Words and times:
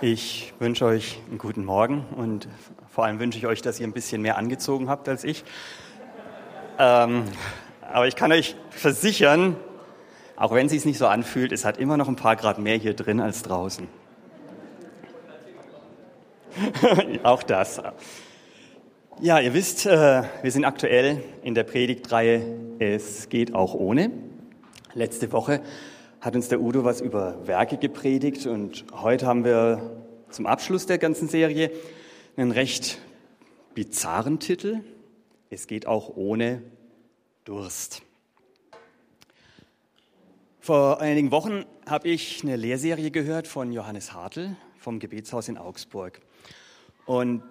Ich 0.00 0.54
wünsche 0.60 0.84
euch 0.84 1.18
einen 1.28 1.38
guten 1.38 1.64
Morgen 1.64 2.06
und 2.16 2.46
vor 2.88 3.04
allem 3.04 3.18
wünsche 3.18 3.36
ich 3.36 3.48
euch, 3.48 3.62
dass 3.62 3.80
ihr 3.80 3.86
ein 3.86 3.92
bisschen 3.92 4.22
mehr 4.22 4.38
angezogen 4.38 4.88
habt 4.88 5.08
als 5.08 5.24
ich. 5.24 5.42
Ähm, 6.78 7.24
aber 7.82 8.06
ich 8.06 8.14
kann 8.14 8.30
euch 8.30 8.54
versichern, 8.70 9.56
auch 10.36 10.54
wenn 10.54 10.66
es 10.66 10.72
sich 10.72 10.84
nicht 10.84 10.98
so 10.98 11.08
anfühlt, 11.08 11.50
es 11.50 11.64
hat 11.64 11.78
immer 11.78 11.96
noch 11.96 12.06
ein 12.06 12.14
paar 12.14 12.36
Grad 12.36 12.60
mehr 12.60 12.76
hier 12.76 12.94
drin 12.94 13.20
als 13.20 13.42
draußen. 13.42 13.88
auch 17.24 17.42
das. 17.42 17.82
Ja, 19.20 19.40
ihr 19.40 19.52
wisst, 19.52 19.84
äh, 19.84 20.22
wir 20.42 20.52
sind 20.52 20.64
aktuell 20.64 21.24
in 21.42 21.56
der 21.56 21.64
Predigtreihe 21.64 22.56
Es 22.78 23.28
geht 23.28 23.52
auch 23.52 23.74
ohne. 23.74 24.12
Letzte 24.94 25.32
Woche 25.32 25.60
hat 26.20 26.34
uns 26.34 26.48
der 26.48 26.60
Udo 26.60 26.84
was 26.84 27.00
über 27.00 27.46
Werke 27.46 27.76
gepredigt 27.76 28.46
und 28.46 28.84
heute 28.92 29.26
haben 29.26 29.44
wir 29.44 30.04
zum 30.30 30.46
Abschluss 30.46 30.86
der 30.86 30.98
ganzen 30.98 31.28
Serie 31.28 31.70
einen 32.36 32.50
recht 32.50 32.98
bizarren 33.74 34.40
Titel. 34.40 34.80
Es 35.50 35.66
geht 35.66 35.86
auch 35.86 36.16
ohne 36.16 36.62
Durst. 37.44 38.02
Vor 40.60 41.00
einigen 41.00 41.30
Wochen 41.30 41.64
habe 41.88 42.08
ich 42.08 42.42
eine 42.42 42.56
Lehrserie 42.56 43.10
gehört 43.10 43.46
von 43.46 43.72
Johannes 43.72 44.12
Hartl 44.12 44.56
vom 44.78 44.98
Gebetshaus 44.98 45.48
in 45.48 45.56
Augsburg. 45.56 46.20
Und 47.06 47.42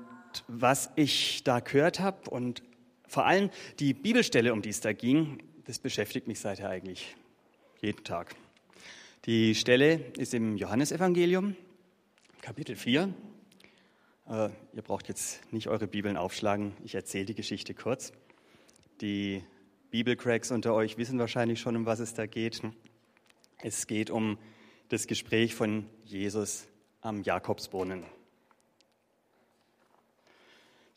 was 0.48 0.91
ich 0.95 1.43
da 1.43 1.62
gehört 1.62 1.99
habe 1.99 2.29
und 2.29 2.62
vor 3.07 3.26
allem 3.26 3.49
die 3.79 3.93
Bibelstelle, 3.93 4.54
um 4.54 4.62
die 4.62 4.70
es 4.70 4.81
da 4.81 4.91
ging, 4.93 5.41
das 5.65 5.79
beschäftigt 5.79 6.27
mich 6.27 6.40
seither 6.40 6.70
eigentlich 6.70 7.15
jeden 7.81 8.04
Tag. 8.04 8.35
Die 9.26 9.55
Stelle 9.55 9.95
ist 10.17 10.34
im 10.34 10.55
Johannesevangelium, 10.55 11.55
Kapitel 12.41 12.76
4. 12.76 13.13
Äh, 14.29 14.49
ihr 14.71 14.82
braucht 14.82 15.10
jetzt 15.10 15.41
nicht 15.51 15.68
eure 15.68 15.87
Bibeln 15.87 16.15
aufschlagen, 16.15 16.73
ich 16.84 16.96
erzähle 16.96 17.26
die 17.26 17.35
Geschichte 17.35 17.73
kurz. 17.73 18.13
Die 19.01 19.43
Bibelcracks 19.90 20.51
unter 20.51 20.73
euch 20.73 20.98
wissen 20.98 21.20
wahrscheinlich 21.20 21.60
schon, 21.60 21.76
um 21.76 21.85
was 21.85 21.99
es 21.99 22.13
da 22.13 22.26
geht. 22.26 22.62
Es 23.62 23.88
geht 23.88 24.10
um 24.10 24.38
das 24.88 25.07
Gespräch 25.07 25.55
von 25.55 25.90
Jesus 26.05 26.68
am 27.01 27.21
Jakobsbrunnen. 27.21 28.05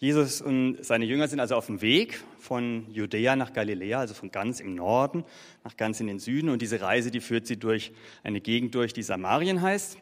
Jesus 0.02 0.40
und 0.40 0.82
seine 0.82 1.04
Jünger 1.04 1.28
sind 1.28 1.40
also 1.40 1.56
auf 1.56 1.66
dem 1.66 1.82
Weg 1.82 2.24
von 2.38 2.90
Judäa 2.90 3.36
nach 3.36 3.52
Galiläa, 3.52 4.00
also 4.00 4.14
von 4.14 4.30
ganz 4.30 4.58
im 4.58 4.74
Norden 4.74 5.24
nach 5.62 5.76
ganz 5.76 6.00
in 6.00 6.06
den 6.06 6.18
Süden. 6.18 6.48
Und 6.48 6.62
diese 6.62 6.80
Reise, 6.80 7.10
die 7.10 7.20
führt 7.20 7.46
sie 7.46 7.58
durch 7.58 7.92
eine 8.22 8.40
Gegend 8.40 8.74
durch, 8.74 8.94
die 8.94 9.02
Samarien 9.02 9.60
heißt. 9.60 9.98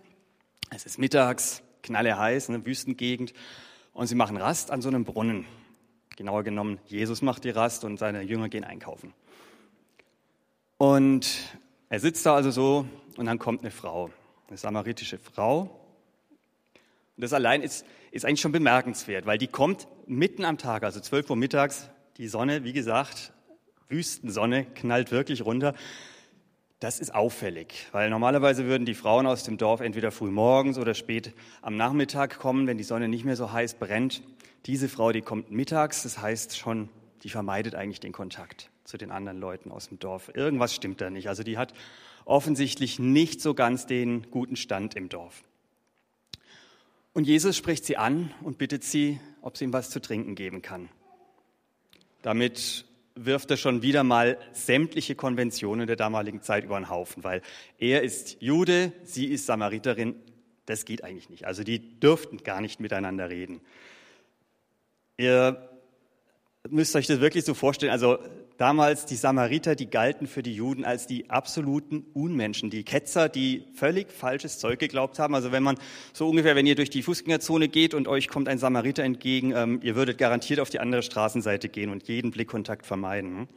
Es 0.71 0.87
ist 0.87 1.01
mittags, 1.01 1.65
knalle 1.83 2.17
heiß, 2.17 2.49
eine 2.49 2.65
Wüstengegend. 2.65 3.33
Und 3.93 4.07
sie 4.07 4.15
machen 4.15 4.37
Rast 4.37 4.71
an 4.71 4.83
so 4.83 4.89
einem 4.89 5.05
Brunnen. 5.05 5.47
Genauer 6.15 6.45
genommen, 6.45 6.79
Jesus 6.87 7.21
macht 7.21 7.43
die 7.43 7.51
Rast 7.51 7.83
und 7.83 7.99
seine 7.99 8.23
Jünger 8.23 8.49
gehen 8.49 8.63
einkaufen. 8.63 9.13
Und 10.77 11.59
er 11.89 11.99
sitzt 11.99 12.25
da 12.25 12.37
also 12.37 12.53
so 12.53 12.87
und 13.17 13.27
dann 13.27 13.41
kommt 13.41 13.63
eine 13.63 13.73
Frau, 13.73 14.11
eine 14.47 14.59
samaritische 14.59 15.19
Frau. 15.19 15.88
Und 17.19 17.23
das 17.23 17.35
allein 17.35 17.61
ist 17.61 17.85
ist 18.11 18.25
eigentlich 18.25 18.41
schon 18.41 18.53
bemerkenswert, 18.53 19.27
weil 19.27 19.39
die 19.39 19.47
kommt 19.47 19.87
mitten 20.07 20.45
am 20.45 20.59
Tag, 20.59 20.83
also 20.83 21.01
12 21.01 21.31
Uhr 21.31 21.37
mittags, 21.37 21.91
die 22.17 22.29
Sonne, 22.29 22.65
wie 22.65 22.73
gesagt, 22.73 23.33
Wüstensonne 23.89 24.65
knallt 24.65 25.11
wirklich 25.11 25.45
runter. 25.45 25.75
Das 26.81 27.01
ist 27.01 27.15
auffällig, 27.15 27.87
weil 27.93 28.09
normalerweise 28.09 28.67
würden 28.67 28.87
die 28.87 28.95
Frauen 28.95 29.27
aus 29.27 29.43
dem 29.43 29.59
Dorf 29.59 29.81
entweder 29.81 30.13
früh 30.13 30.31
morgens 30.31 30.79
oder 30.79 30.95
spät 30.95 31.35
am 31.61 31.77
Nachmittag 31.77 32.39
kommen, 32.39 32.67
wenn 32.67 32.79
die 32.79 32.85
Sonne 32.85 33.09
nicht 33.09 33.25
mehr 33.25 33.37
so 33.37 33.53
heiß 33.53 33.75
brennt. 33.75 34.23
Diese 34.67 34.89
Frau, 34.89 35.11
die 35.11 35.23
kommt 35.23 35.51
mittags, 35.51 36.05
das 36.05 36.21
heißt 36.21 36.57
schon, 36.57 36.89
die 37.25 37.31
vermeidet 37.31 37.75
eigentlich 37.75 38.01
den 38.01 38.13
Kontakt 38.13 38.71
zu 38.85 38.97
den 38.97 39.11
anderen 39.11 39.41
Leuten 39.41 39.73
aus 39.73 39.89
dem 39.89 39.99
Dorf. 39.99 40.31
Irgendwas 40.35 40.75
stimmt 40.75 41.01
da 41.01 41.11
nicht. 41.11 41.29
Also 41.29 41.43
die 41.43 41.59
hat 41.59 41.75
offensichtlich 42.25 42.99
nicht 43.01 43.41
so 43.41 43.55
ganz 43.55 43.87
den 43.87 44.31
guten 44.31 44.55
Stand 44.55 44.95
im 44.95 45.09
Dorf. 45.09 45.43
Und 47.19 47.25
Jesus 47.25 47.57
spricht 47.57 47.85
sie 47.85 47.97
an 47.97 48.33
und 48.43 48.59
bittet 48.59 48.85
sie, 48.85 49.19
ob 49.43 49.57
sie 49.57 49.65
ihm 49.65 49.73
was 49.73 49.91
zu 49.91 50.01
trinken 50.01 50.37
geben 50.37 50.63
kann. 50.63 50.89
Damit 52.23 52.85
wirft 53.17 53.51
er 53.51 53.57
schon 53.57 53.83
wieder 53.83 54.05
mal 54.05 54.39
sämtliche 54.53 55.17
Konventionen 55.17 55.89
der 55.89 55.97
damaligen 55.97 56.43
Zeit 56.43 56.63
über 56.63 56.79
den 56.79 56.89
Haufen, 56.89 57.25
weil 57.25 57.43
er 57.77 58.05
ist 58.05 58.37
Jude, 58.39 58.93
sie 59.03 59.27
ist 59.27 59.47
Samariterin. 59.47 60.15
Das 60.65 60.85
geht 60.85 61.03
eigentlich 61.03 61.29
nicht. 61.29 61.45
Also 61.45 61.65
die 61.65 61.99
dürften 61.99 62.37
gar 62.45 62.61
nicht 62.61 62.79
miteinander 62.79 63.29
reden. 63.31 63.63
Ihr 65.17 65.69
müsst 66.69 66.95
euch 66.95 67.09
das 67.09 67.19
wirklich 67.19 67.45
so 67.45 67.55
vorstellen. 67.55 67.91
Also 67.91 68.21
damals 68.59 69.07
die 69.07 69.17
Samariter, 69.17 69.75
die 69.77 69.89
galten 69.89 70.27
für 70.27 70.43
die 70.43 70.53
Juden 70.53 70.85
als 70.85 71.07
die 71.07 71.31
absoluten 71.31 72.05
Unmenschen, 72.13 72.69
die 72.71 72.85
Ketzer, 72.85 73.29
die 73.29 73.65
völlig 73.75 74.11
falsches 74.13 74.59
Zeug 74.59 74.81
geglaubt 74.81 75.19
haben. 75.19 75.35
Also 75.35 75.53
wenn 75.53 75.63
man 75.63 75.79
so 76.13 76.29
ungefähr, 76.29 76.57
wenn 76.57 76.67
ihr 76.67 76.75
durch 76.75 76.91
die 76.91 77.03
Fußgängerzone 77.03 77.69
geht 77.69 77.95
und 77.95 78.09
euch 78.09 78.29
kommt 78.29 78.49
ein 78.49 78.59
Samariter 78.59 79.05
entgegen, 79.05 79.53
ähm, 79.53 79.81
ihr 79.83 79.95
würdet 79.95 80.19
garantiert 80.19 80.61
auf 80.61 80.69
die 80.69 80.81
andere 80.81 81.03
Straßenseite 81.03 81.69
gehen 81.69 81.91
und 81.91 82.09
jeden 82.09 82.33
Blickkontakt 82.33 82.85
vermeiden. 82.85 83.49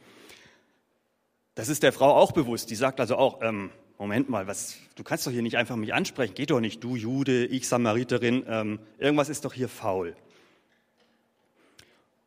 Das 1.56 1.68
ist 1.68 1.82
der 1.82 1.92
Frau 1.92 2.14
auch 2.14 2.32
bewusst. 2.32 2.70
Die 2.70 2.76
sagt 2.76 3.00
also 3.00 3.16
auch, 3.16 3.42
ähm, 3.42 3.70
Moment 3.98 4.30
mal, 4.30 4.46
was, 4.46 4.78
du 4.94 5.02
kannst 5.02 5.26
doch 5.26 5.32
hier 5.32 5.42
nicht 5.42 5.56
einfach 5.56 5.76
mich 5.76 5.92
ansprechen. 5.92 6.34
Geht 6.34 6.50
doch 6.50 6.60
nicht, 6.60 6.82
du 6.82 6.96
Jude, 6.96 7.44
ich 7.46 7.68
Samariterin. 7.68 8.44
Ähm, 8.48 8.78
irgendwas 8.98 9.28
ist 9.28 9.44
doch 9.44 9.52
hier 9.52 9.68
faul. 9.68 10.16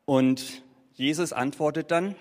Und 0.04 0.62
Jesus 0.94 1.32
antwortet 1.32 1.90
dann, 1.90 2.14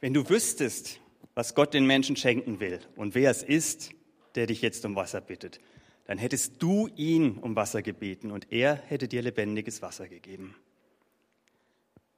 wenn 0.00 0.14
du 0.14 0.28
wüsstest, 0.28 1.00
was 1.34 1.54
Gott 1.54 1.74
den 1.74 1.86
Menschen 1.86 2.16
schenken 2.16 2.60
will 2.60 2.80
und 2.96 3.14
wer 3.14 3.30
es 3.30 3.42
ist, 3.42 3.90
der 4.34 4.46
dich 4.46 4.62
jetzt 4.62 4.84
um 4.84 4.96
Wasser 4.96 5.20
bittet, 5.20 5.60
dann 6.06 6.18
hättest 6.18 6.62
du 6.62 6.88
ihn 6.96 7.38
um 7.38 7.54
Wasser 7.56 7.82
gebeten 7.82 8.30
und 8.30 8.52
er 8.52 8.76
hätte 8.76 9.08
dir 9.08 9.22
lebendiges 9.22 9.82
Wasser 9.82 10.08
gegeben. 10.08 10.54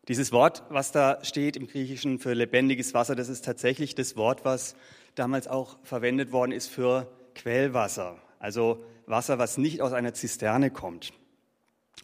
Dieses 0.08 0.32
Wort, 0.32 0.62
was 0.70 0.92
da 0.92 1.22
steht 1.24 1.56
im 1.56 1.66
Griechischen 1.66 2.18
für 2.18 2.32
lebendiges 2.32 2.94
Wasser, 2.94 3.14
das 3.14 3.28
ist 3.28 3.44
tatsächlich 3.44 3.94
das 3.94 4.16
Wort, 4.16 4.44
was 4.44 4.74
damals 5.14 5.48
auch 5.48 5.78
verwendet 5.82 6.32
worden 6.32 6.52
ist 6.52 6.68
für 6.68 7.10
Quellwasser, 7.34 8.20
also 8.38 8.84
Wasser, 9.06 9.38
was 9.38 9.58
nicht 9.58 9.82
aus 9.82 9.92
einer 9.92 10.14
Zisterne 10.14 10.70
kommt. 10.70 11.12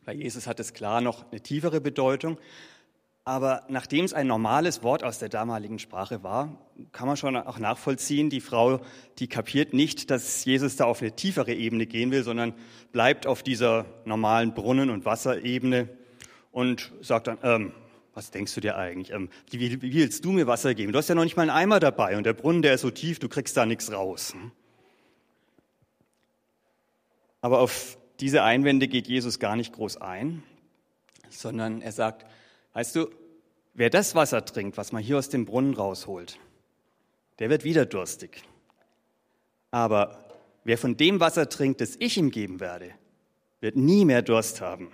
Bei 0.04 0.12
Jesus 0.12 0.46
hat 0.46 0.60
es 0.60 0.72
klar 0.72 1.00
noch 1.00 1.30
eine 1.30 1.40
tiefere 1.40 1.80
Bedeutung, 1.80 2.38
aber 3.26 3.64
nachdem 3.68 4.04
es 4.04 4.14
ein 4.14 4.28
normales 4.28 4.84
Wort 4.84 5.02
aus 5.02 5.18
der 5.18 5.28
damaligen 5.28 5.80
Sprache 5.80 6.22
war, 6.22 6.56
kann 6.92 7.08
man 7.08 7.16
schon 7.16 7.36
auch 7.36 7.58
nachvollziehen, 7.58 8.30
die 8.30 8.40
Frau, 8.40 8.80
die 9.18 9.26
kapiert 9.26 9.74
nicht, 9.74 10.12
dass 10.12 10.44
Jesus 10.44 10.76
da 10.76 10.84
auf 10.84 11.02
eine 11.02 11.10
tiefere 11.10 11.52
Ebene 11.52 11.86
gehen 11.86 12.12
will, 12.12 12.22
sondern 12.22 12.54
bleibt 12.92 13.26
auf 13.26 13.42
dieser 13.42 13.84
normalen 14.04 14.54
Brunnen- 14.54 14.90
und 14.90 15.04
Wasserebene 15.04 15.88
und 16.52 16.92
sagt 17.00 17.26
dann, 17.26 17.38
ähm, 17.42 17.72
was 18.14 18.30
denkst 18.30 18.54
du 18.54 18.60
dir 18.60 18.76
eigentlich? 18.76 19.10
Ähm, 19.10 19.28
wie, 19.50 19.82
wie 19.82 19.92
willst 19.92 20.24
du 20.24 20.30
mir 20.30 20.46
Wasser 20.46 20.74
geben? 20.74 20.92
Du 20.92 20.98
hast 20.98 21.08
ja 21.08 21.16
noch 21.16 21.24
nicht 21.24 21.36
mal 21.36 21.42
einen 21.42 21.50
Eimer 21.50 21.80
dabei 21.80 22.16
und 22.16 22.24
der 22.24 22.32
Brunnen, 22.32 22.62
der 22.62 22.74
ist 22.74 22.82
so 22.82 22.92
tief, 22.92 23.18
du 23.18 23.28
kriegst 23.28 23.56
da 23.56 23.66
nichts 23.66 23.90
raus. 23.90 24.36
Aber 27.40 27.58
auf 27.58 27.98
diese 28.20 28.44
Einwände 28.44 28.86
geht 28.86 29.08
Jesus 29.08 29.40
gar 29.40 29.56
nicht 29.56 29.72
groß 29.72 29.96
ein, 29.96 30.44
sondern 31.28 31.82
er 31.82 31.90
sagt, 31.90 32.24
Weißt 32.76 32.94
du, 32.94 33.08
wer 33.72 33.88
das 33.88 34.14
Wasser 34.14 34.44
trinkt, 34.44 34.76
was 34.76 34.92
man 34.92 35.02
hier 35.02 35.16
aus 35.16 35.30
dem 35.30 35.46
Brunnen 35.46 35.72
rausholt, 35.72 36.38
der 37.38 37.48
wird 37.48 37.64
wieder 37.64 37.86
durstig. 37.86 38.42
Aber 39.70 40.22
wer 40.62 40.76
von 40.76 40.94
dem 40.94 41.18
Wasser 41.18 41.48
trinkt, 41.48 41.80
das 41.80 41.96
ich 41.98 42.18
ihm 42.18 42.30
geben 42.30 42.60
werde, 42.60 42.90
wird 43.60 43.76
nie 43.76 44.04
mehr 44.04 44.20
Durst 44.20 44.60
haben. 44.60 44.92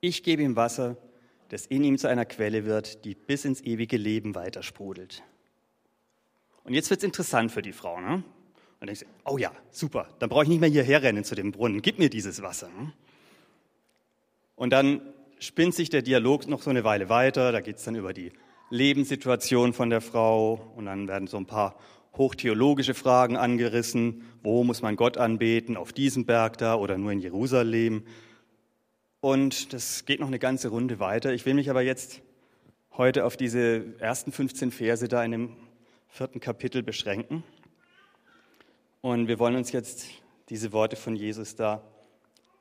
Ich 0.00 0.22
gebe 0.22 0.40
ihm 0.40 0.56
Wasser, 0.56 0.96
das 1.50 1.66
in 1.66 1.84
ihm 1.84 1.98
zu 1.98 2.08
einer 2.08 2.24
Quelle 2.24 2.64
wird, 2.64 3.04
die 3.04 3.14
bis 3.14 3.44
ins 3.44 3.60
ewige 3.60 3.98
Leben 3.98 4.34
weitersprudelt. 4.34 5.22
Und 6.64 6.72
jetzt 6.72 6.88
wird 6.88 7.00
es 7.00 7.04
interessant 7.04 7.52
für 7.52 7.60
die 7.60 7.74
Frau. 7.74 8.00
Ne? 8.00 8.24
Und 8.80 8.86
denkst 8.86 9.00
du, 9.00 9.06
oh 9.30 9.36
ja, 9.36 9.52
super, 9.70 10.08
dann 10.18 10.30
brauche 10.30 10.44
ich 10.44 10.48
nicht 10.48 10.60
mehr 10.60 10.70
hierher 10.70 11.02
rennen 11.02 11.24
zu 11.24 11.34
dem 11.34 11.52
Brunnen, 11.52 11.82
gib 11.82 11.98
mir 11.98 12.08
dieses 12.08 12.40
Wasser. 12.40 12.70
Ne? 12.70 12.94
Und 14.56 14.70
dann 14.70 15.02
spinnt 15.42 15.74
sich 15.74 15.90
der 15.90 16.02
Dialog 16.02 16.46
noch 16.46 16.62
so 16.62 16.70
eine 16.70 16.84
Weile 16.84 17.08
weiter. 17.08 17.50
Da 17.50 17.60
geht 17.60 17.76
es 17.76 17.84
dann 17.84 17.96
über 17.96 18.12
die 18.12 18.32
Lebenssituation 18.70 19.72
von 19.72 19.90
der 19.90 20.00
Frau 20.00 20.72
und 20.76 20.86
dann 20.86 21.08
werden 21.08 21.26
so 21.26 21.36
ein 21.36 21.46
paar 21.46 21.76
hochtheologische 22.16 22.94
Fragen 22.94 23.36
angerissen. 23.36 24.22
Wo 24.42 24.62
muss 24.62 24.82
man 24.82 24.94
Gott 24.94 25.16
anbeten? 25.18 25.76
Auf 25.76 25.92
diesem 25.92 26.26
Berg 26.26 26.58
da 26.58 26.76
oder 26.76 26.96
nur 26.96 27.10
in 27.10 27.18
Jerusalem? 27.18 28.04
Und 29.20 29.72
das 29.72 30.04
geht 30.04 30.20
noch 30.20 30.28
eine 30.28 30.38
ganze 30.38 30.68
Runde 30.68 31.00
weiter. 31.00 31.32
Ich 31.32 31.44
will 31.44 31.54
mich 31.54 31.70
aber 31.70 31.82
jetzt 31.82 32.22
heute 32.96 33.24
auf 33.24 33.36
diese 33.36 33.98
ersten 33.98 34.30
15 34.30 34.70
Verse 34.70 35.08
da 35.08 35.24
in 35.24 35.32
dem 35.32 35.56
vierten 36.08 36.38
Kapitel 36.38 36.84
beschränken. 36.84 37.42
Und 39.00 39.26
wir 39.26 39.40
wollen 39.40 39.56
uns 39.56 39.72
jetzt 39.72 40.06
diese 40.50 40.72
Worte 40.72 40.94
von 40.94 41.16
Jesus 41.16 41.56
da 41.56 41.82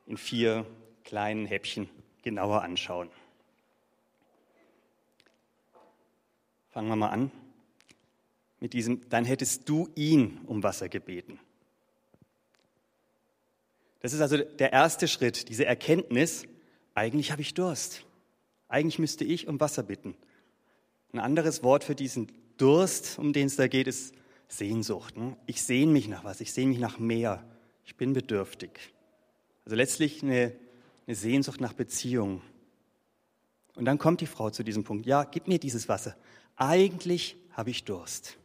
in 0.08 0.18
vier 0.18 0.66
kleinen 1.04 1.46
Häppchen 1.46 1.90
genauer 2.22 2.62
anschauen. 2.62 3.10
Fangen 6.70 6.88
wir 6.88 6.96
mal 6.96 7.10
an 7.10 7.32
mit 8.62 8.74
diesem, 8.74 9.10
dann 9.10 9.26
hättest 9.26 9.68
du 9.68 9.90
ihn 9.96 10.40
um 10.46 10.64
Wasser 10.64 10.88
gebeten. 10.88 11.40
Das 14.00 14.14
ist 14.14 14.22
also 14.22 14.38
der 14.38 14.72
erste 14.72 15.08
Schritt, 15.08 15.50
diese 15.50 15.66
Erkenntnis, 15.66 16.46
eigentlich 16.96 17.32
habe 17.32 17.42
ich 17.42 17.54
Durst. 17.54 18.06
Eigentlich 18.68 19.00
müsste 19.00 19.26
ich 19.26 19.48
um 19.48 19.60
Wasser 19.60 19.84
bitten. 19.84 20.16
Ein 21.12 21.20
anderes 21.20 21.62
Wort 21.64 21.84
für 21.84 21.96
diesen 21.96 22.32
Durst, 22.58 23.20
um 23.20 23.34
den 23.34 23.48
es 23.48 23.58
da 23.58 23.68
geht, 23.68 23.88
ist 23.88 24.14
Sehnsucht. 24.48 25.18
Ne? 25.18 25.36
Ich 25.46 25.62
sehne 25.62 25.92
mich 25.92 26.08
nach 26.08 26.24
was, 26.24 26.42
ich 26.42 26.54
sehne 26.54 26.70
mich 26.70 26.80
nach 26.80 27.00
mehr. 27.00 27.44
Ich 27.86 27.96
bin 27.96 28.14
bedürftig. 28.14 28.72
Also 29.66 29.76
letztlich 29.76 30.24
eine, 30.24 30.54
eine 31.08 31.16
Sehnsucht 31.16 31.62
nach 31.62 31.74
Beziehung. 31.74 32.42
Und 33.76 33.86
dann 33.86 33.98
kommt 33.98 34.22
die 34.22 34.28
Frau 34.28 34.50
zu 34.50 34.64
diesem 34.64 34.84
Punkt, 34.84 35.06
ja, 35.06 35.24
gib 35.24 35.48
mir 35.48 35.60
dieses 35.60 35.90
Wasser. 35.90 36.16
Eigentlich 36.56 37.38
habe 37.52 37.70
ich 37.70 37.84
Durst. 37.84 38.38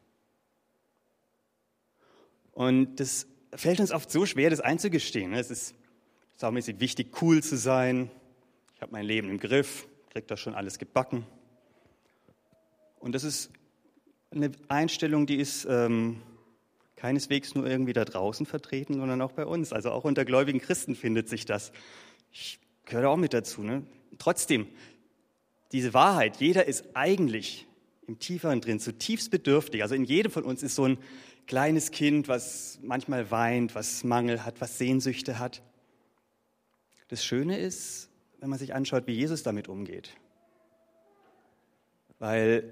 Und 2.53 2.97
das 3.01 3.27
fällt 3.55 3.81
uns 3.81 3.93
oft 3.93 4.11
so 4.11 4.25
schwer, 4.25 4.51
das 4.51 4.61
einzugestehen. 4.61 5.33
Ne? 5.33 5.41
Es 5.41 5.51
ist 5.51 5.75
saumäßig 6.37 6.81
wichtig, 6.81 7.21
cool 7.21 7.43
zu 7.43 7.57
sein. 7.57 8.11
Ich 8.75 8.83
habe 8.83 8.93
mein 8.93 9.05
Leben 9.05 9.29
im 9.29 9.39
Griff, 9.39 9.87
kriege 10.11 10.27
das 10.27 10.41
schon 10.41 10.55
alles 10.55 10.79
gebacken. 10.79 11.27
Und 12.99 13.13
das 13.15 13.25
ist 13.25 13.51
eine 14.31 14.53
Einstellung, 14.69 15.27
die 15.27 15.37
ist 15.37 15.67
ähm, 15.69 16.23
keineswegs 16.97 17.55
nur 17.55 17.67
irgendwie 17.67 17.93
da 17.93 18.05
draußen 18.05 18.47
vertreten, 18.47 18.95
sondern 18.95 19.21
auch 19.23 19.33
bei 19.33 19.47
uns. 19.47 19.73
Also 19.73 19.91
auch 19.91 20.05
unter 20.05 20.25
gläubigen 20.25 20.61
Christen 20.61 20.95
findet 20.95 21.29
sich 21.29 21.45
das. 21.45 21.73
Ich 22.39 22.59
gehöre 22.85 23.09
auch 23.09 23.17
mit 23.17 23.33
dazu. 23.33 23.63
Ne? 23.63 23.83
Trotzdem, 24.19 24.67
diese 25.73 25.95
Wahrheit, 25.95 26.37
jeder 26.37 26.67
ist 26.67 26.85
eigentlich 26.95 27.67
im 28.07 28.19
Tieferen 28.19 28.61
drin 28.61 28.79
zutiefst 28.79 29.31
bedürftig. 29.31 29.83
Also 29.83 29.95
in 29.95 30.05
jedem 30.05 30.31
von 30.31 30.45
uns 30.45 30.63
ist 30.63 30.75
so 30.75 30.85
ein 30.85 30.99
kleines 31.47 31.91
Kind, 31.91 32.29
was 32.29 32.79
manchmal 32.83 33.31
weint, 33.31 33.75
was 33.75 34.05
Mangel 34.05 34.45
hat, 34.45 34.61
was 34.61 34.79
Sehnsüchte 34.79 35.39
hat. 35.39 35.63
Das 37.09 37.25
Schöne 37.25 37.59
ist, 37.59 38.11
wenn 38.39 38.51
man 38.51 38.59
sich 38.59 38.75
anschaut, 38.75 39.07
wie 39.07 39.15
Jesus 39.15 39.43
damit 39.43 39.69
umgeht. 39.69 40.11
Weil 42.19 42.71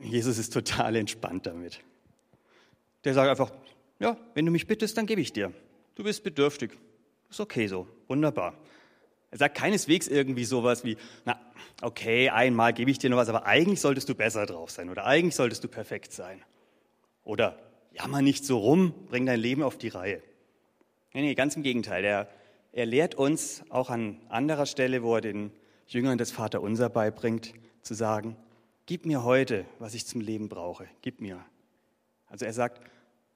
Jesus 0.00 0.38
ist 0.38 0.52
total 0.52 0.96
entspannt 0.96 1.46
damit. 1.46 1.80
Der 3.04 3.14
sagt 3.14 3.28
einfach, 3.28 3.52
ja, 3.98 4.16
wenn 4.34 4.46
du 4.46 4.52
mich 4.52 4.66
bittest, 4.66 4.96
dann 4.96 5.06
gebe 5.06 5.20
ich 5.20 5.32
dir. 5.32 5.52
Du 5.94 6.04
bist 6.04 6.22
bedürftig. 6.22 6.70
Ist 7.28 7.40
okay 7.40 7.66
so. 7.66 7.86
Wunderbar. 8.06 8.54
Er 9.30 9.38
sagt 9.38 9.56
keineswegs 9.56 10.08
irgendwie 10.08 10.44
sowas 10.44 10.84
wie, 10.84 10.96
na, 11.24 11.38
okay, 11.82 12.30
einmal 12.30 12.72
gebe 12.72 12.90
ich 12.90 12.98
dir 12.98 13.10
noch 13.10 13.18
was, 13.18 13.28
aber 13.28 13.46
eigentlich 13.46 13.80
solltest 13.80 14.08
du 14.08 14.14
besser 14.14 14.46
drauf 14.46 14.70
sein 14.70 14.88
oder 14.88 15.04
eigentlich 15.04 15.34
solltest 15.34 15.62
du 15.64 15.68
perfekt 15.68 16.12
sein. 16.12 16.42
Oder 17.24 17.58
jammer 17.92 18.22
nicht 18.22 18.44
so 18.44 18.58
rum, 18.58 18.94
bring 19.08 19.26
dein 19.26 19.40
Leben 19.40 19.62
auf 19.62 19.76
die 19.76 19.88
Reihe. 19.88 20.22
Nee, 21.12 21.22
nee, 21.22 21.34
ganz 21.34 21.56
im 21.56 21.62
Gegenteil. 21.62 22.04
Er, 22.04 22.28
er 22.72 22.86
lehrt 22.86 23.14
uns 23.14 23.62
auch 23.68 23.90
an 23.90 24.20
anderer 24.28 24.66
Stelle, 24.66 25.02
wo 25.02 25.16
er 25.16 25.20
den 25.20 25.50
Jüngern 25.86 26.18
des 26.18 26.30
Vaterunser 26.30 26.88
beibringt, 26.88 27.52
zu 27.82 27.94
sagen, 27.94 28.36
gib 28.86 29.04
mir 29.04 29.24
heute, 29.24 29.64
was 29.78 29.94
ich 29.94 30.06
zum 30.06 30.20
Leben 30.20 30.48
brauche, 30.48 30.86
gib 31.02 31.20
mir. 31.20 31.44
Also 32.26 32.44
er 32.44 32.52
sagt, 32.52 32.80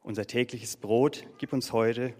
unser 0.03 0.27
tägliches 0.27 0.77
Brot, 0.77 1.25
gib 1.39 1.53
uns 1.53 1.73
heute. 1.73 2.15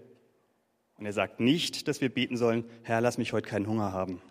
Und 0.97 1.05
er 1.05 1.13
sagt 1.13 1.39
nicht, 1.39 1.87
dass 1.87 2.01
wir 2.01 2.09
beten 2.09 2.37
sollen, 2.37 2.65
Herr, 2.83 3.01
lass 3.01 3.17
mich 3.17 3.33
heute 3.33 3.49
keinen 3.49 3.67
Hunger 3.67 3.91
haben. 3.91 4.21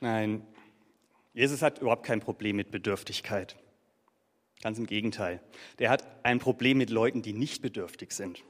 Nein, 0.00 0.46
Jesus 1.32 1.62
hat 1.62 1.80
überhaupt 1.80 2.04
kein 2.04 2.20
Problem 2.20 2.56
mit 2.56 2.70
Bedürftigkeit. 2.70 3.56
Ganz 4.62 4.78
im 4.78 4.86
Gegenteil. 4.86 5.40
Der 5.78 5.90
hat 5.90 6.04
ein 6.24 6.38
Problem 6.38 6.78
mit 6.78 6.90
Leuten, 6.90 7.22
die 7.22 7.32
nicht 7.32 7.60
bedürftig 7.60 8.12
sind. 8.12 8.44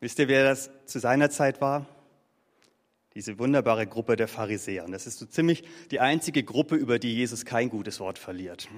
Wisst 0.00 0.18
ihr, 0.18 0.28
wer 0.28 0.44
das 0.44 0.70
zu 0.86 0.98
seiner 0.98 1.30
Zeit 1.30 1.60
war? 1.60 1.86
Diese 3.14 3.38
wunderbare 3.38 3.86
Gruppe 3.86 4.16
der 4.16 4.28
Pharisäer. 4.28 4.84
Und 4.84 4.92
das 4.92 5.06
ist 5.06 5.18
so 5.18 5.26
ziemlich 5.26 5.64
die 5.90 6.00
einzige 6.00 6.44
Gruppe, 6.44 6.76
über 6.76 6.98
die 6.98 7.14
Jesus 7.14 7.44
kein 7.44 7.68
gutes 7.68 7.98
Wort 8.00 8.18
verliert. 8.18 8.68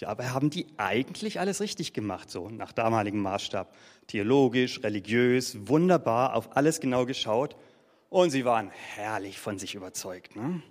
Ja, 0.00 0.08
aber 0.08 0.32
haben 0.32 0.50
die 0.50 0.66
eigentlich 0.76 1.38
alles 1.38 1.60
richtig 1.60 1.92
gemacht, 1.92 2.30
so 2.30 2.48
nach 2.50 2.72
damaligem 2.72 3.20
Maßstab? 3.20 3.74
Theologisch, 4.08 4.82
religiös, 4.82 5.68
wunderbar, 5.68 6.34
auf 6.34 6.56
alles 6.56 6.80
genau 6.80 7.06
geschaut. 7.06 7.56
Und 8.10 8.30
sie 8.30 8.44
waren 8.44 8.70
herrlich 8.70 9.38
von 9.38 9.58
sich 9.58 9.74
überzeugt. 9.74 10.36
Ne? 10.36 10.62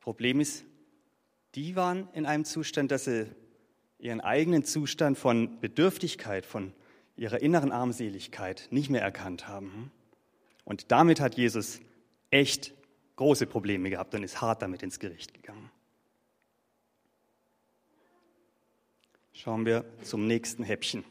Problem 0.00 0.40
ist, 0.40 0.64
die 1.54 1.76
waren 1.76 2.08
in 2.12 2.26
einem 2.26 2.44
Zustand, 2.44 2.90
dass 2.90 3.04
sie 3.06 3.26
ihren 3.98 4.20
eigenen 4.20 4.64
Zustand 4.64 5.16
von 5.16 5.58
Bedürftigkeit, 5.60 6.44
von 6.44 6.72
ihrer 7.16 7.40
inneren 7.40 7.72
Armseligkeit 7.72 8.68
nicht 8.70 8.90
mehr 8.90 9.00
erkannt 9.00 9.48
haben. 9.48 9.90
Und 10.64 10.92
damit 10.92 11.20
hat 11.20 11.36
Jesus 11.36 11.80
echt 12.30 12.74
große 13.16 13.46
Probleme 13.46 13.88
gehabt 13.88 14.14
und 14.14 14.22
ist 14.22 14.40
hart 14.40 14.62
damit 14.62 14.82
ins 14.82 14.98
Gericht 14.98 15.32
gegangen. 15.32 15.65
Schauen 19.38 19.66
wir 19.66 19.84
zum 20.02 20.26
nächsten 20.26 20.64
Häppchen. 20.64 21.04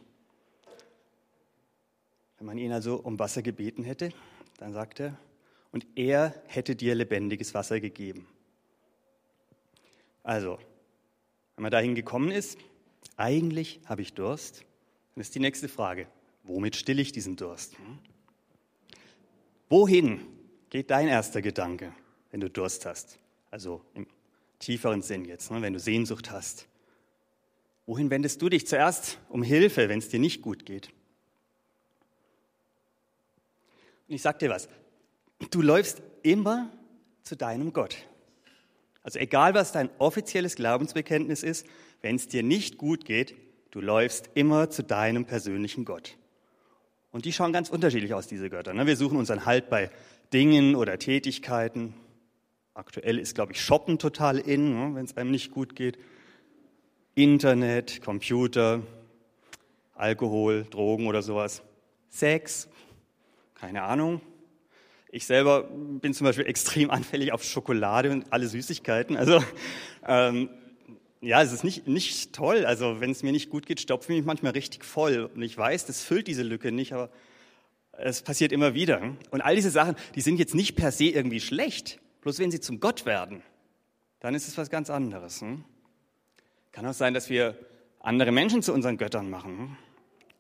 Wenn 2.40 2.48
man 2.48 2.58
ihn 2.58 2.72
also 2.72 2.96
um 2.96 3.20
Wasser 3.20 3.44
gebeten 3.44 3.84
hätte, 3.84 4.10
dann 4.58 4.74
sagt 4.74 5.00
er, 5.00 5.16
und 5.72 5.86
er 5.96 6.34
hätte 6.48 6.76
dir 6.76 6.96
lebendiges 6.96 7.54
Wasser 7.54 7.80
gegeben. 7.80 8.28
Also, 10.24 10.58
wenn 11.56 11.62
man 11.62 11.72
dahin 11.72 11.94
gekommen 11.94 12.32
ist, 12.32 12.58
eigentlich 13.16 13.80
habe 13.86 14.02
ich 14.02 14.14
Durst, 14.14 14.66
dann 15.14 15.22
ist 15.22 15.36
die 15.36 15.40
nächste 15.40 15.70
Frage, 15.70 16.08
womit 16.44 16.76
stille 16.76 17.04
ich 17.04 17.12
diesen 17.12 17.36
Durst? 17.36 17.78
Hm? 17.78 18.00
Wohin 19.70 20.22
geht 20.72 20.90
dein 20.90 21.08
erster 21.08 21.44
Gedanke, 21.44 21.94
wenn 22.32 22.40
du 22.40 22.50
Durst 22.50 22.88
hast? 22.88 23.20
Also 23.52 23.86
im 23.94 24.08
tieferen 24.58 25.04
Sinn 25.04 25.26
jetzt, 25.26 25.52
ne, 25.52 25.62
wenn 25.62 25.74
du 25.74 25.80
Sehnsucht 25.80 26.32
hast. 26.32 26.68
Wohin 27.86 28.10
wendest 28.10 28.42
du 28.42 28.50
dich 28.50 28.66
zuerst 28.68 29.20
um 29.30 29.44
Hilfe, 29.44 29.90
wenn 29.90 30.00
es 30.00 30.10
dir 30.10 30.20
nicht 30.20 30.42
gut 30.42 30.66
geht? 30.66 30.90
Und 34.08 34.16
ich 34.16 34.22
sag 34.22 34.40
dir 34.40 34.50
was, 34.50 34.68
du 35.52 35.62
läufst 35.62 36.02
immer 36.24 36.72
zu 37.24 37.36
deinem 37.36 37.74
Gott. 37.74 37.98
Also 39.04 39.20
egal, 39.20 39.54
was 39.54 39.72
dein 39.72 39.90
offizielles 40.00 40.56
Glaubensbekenntnis 40.56 41.44
ist, 41.44 41.68
wenn 42.02 42.16
es 42.16 42.28
dir 42.28 42.42
nicht 42.42 42.78
gut 42.78 43.06
geht, 43.06 43.36
du 43.72 43.82
läufst 43.82 44.32
immer 44.34 44.70
zu 44.70 44.84
deinem 44.84 45.26
persönlichen 45.26 45.86
Gott. 45.86 46.18
Und 47.12 47.26
die 47.26 47.34
schauen 47.34 47.54
ganz 47.54 47.70
unterschiedlich 47.70 48.14
aus, 48.14 48.28
diese 48.28 48.50
Götter. 48.50 48.74
Ne? 48.74 48.88
Wir 48.88 48.98
suchen 48.98 49.18
unseren 49.18 49.46
Halt 49.46 49.70
bei 49.70 49.92
Dingen 50.34 50.76
oder 50.76 50.98
Tätigkeiten. 50.98 51.94
Aktuell 52.74 53.20
ist, 53.20 53.36
glaube 53.36 53.54
ich, 53.54 53.62
Shoppen 53.62 54.00
total 54.00 54.38
in, 54.38 54.74
ne? 54.74 54.96
wenn 54.96 55.06
es 55.06 55.16
einem 55.16 55.32
nicht 55.32 55.52
gut 55.52 55.76
geht. 55.76 55.98
Internet, 57.16 58.02
Computer, 58.02 58.82
Alkohol, 59.96 60.66
Drogen 60.70 61.08
oder 61.08 61.22
sowas. 61.22 61.64
Sex, 62.10 62.68
keine 63.56 63.84
Ahnung, 63.84 64.22
ich 65.16 65.26
selber 65.26 65.64
bin 65.64 66.14
zum 66.14 66.26
Beispiel 66.26 66.46
extrem 66.46 66.90
anfällig 66.92 67.32
auf 67.32 67.42
Schokolade 67.42 68.12
und 68.12 68.34
alle 68.34 68.48
Süßigkeiten. 68.48 69.16
Also 69.16 69.42
ähm, 70.06 70.50
ja, 71.22 71.42
es 71.42 71.54
ist 71.54 71.64
nicht, 71.64 71.88
nicht 71.88 72.34
toll. 72.34 72.66
Also 72.66 73.00
wenn 73.00 73.12
es 73.12 73.24
mir 73.24 73.32
nicht 73.32 73.50
gut 73.50 73.66
geht, 73.66 73.80
stopfe 73.80 74.12
ich 74.12 74.20
mich 74.20 74.26
manchmal 74.26 74.52
richtig 74.52 74.84
voll. 74.84 75.32
Und 75.34 75.42
ich 75.42 75.58
weiß, 75.58 75.86
das 75.86 76.04
füllt 76.04 76.28
diese 76.28 76.44
Lücke 76.44 76.74
nicht, 76.74 76.92
aber 76.92 77.10
es 77.94 78.24
passiert 78.24 78.52
immer 78.52 78.74
wieder. 78.74 79.16
Und 79.32 79.40
all 79.40 79.56
diese 79.56 79.70
Sachen, 79.70 79.96
die 80.16 80.22
sind 80.22 80.38
jetzt 80.38 80.54
nicht 80.54 80.76
per 80.76 80.92
se 80.92 81.06
irgendwie 81.06 81.40
schlecht. 81.40 82.02
Bloß 82.20 82.40
wenn 82.40 82.52
sie 82.52 82.60
zum 82.60 82.82
Gott 82.82 83.06
werden, 83.06 83.42
dann 84.20 84.36
ist 84.36 84.50
es 84.50 84.58
was 84.58 84.70
ganz 84.70 84.90
anderes. 84.90 85.40
Hm? 85.40 85.64
Kann 86.76 86.86
auch 86.88 86.94
sein, 86.94 87.14
dass 87.14 87.30
wir 87.30 87.58
andere 88.02 88.34
Menschen 88.34 88.62
zu 88.62 88.74
unseren 88.74 88.98
Göttern 88.98 89.30
machen. 89.30 89.78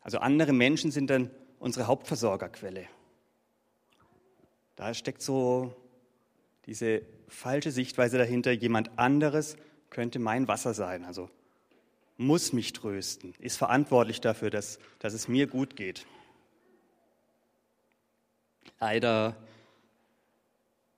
Also 0.01 0.17
andere 0.17 0.51
Menschen 0.51 0.91
sind 0.91 1.09
dann 1.09 1.31
unsere 1.59 1.87
Hauptversorgerquelle. 1.87 2.89
Da 4.75 4.93
steckt 4.93 5.21
so 5.21 5.73
diese 6.65 7.03
falsche 7.29 7.71
Sichtweise 7.71 8.17
dahinter, 8.17 8.51
jemand 8.51 8.99
anderes 8.99 9.55
könnte 9.89 10.19
mein 10.19 10.49
Wasser 10.49 10.73
sein, 10.73 11.05
also 11.05 11.29
muss 12.17 12.51
mich 12.51 12.73
trösten, 12.73 13.33
ist 13.39 13.55
verantwortlich 13.55 14.19
dafür, 14.19 14.49
dass, 14.49 14.77
dass 14.99 15.13
es 15.13 15.29
mir 15.29 15.47
gut 15.47 15.77
geht. 15.77 16.05
Leider 18.81 19.37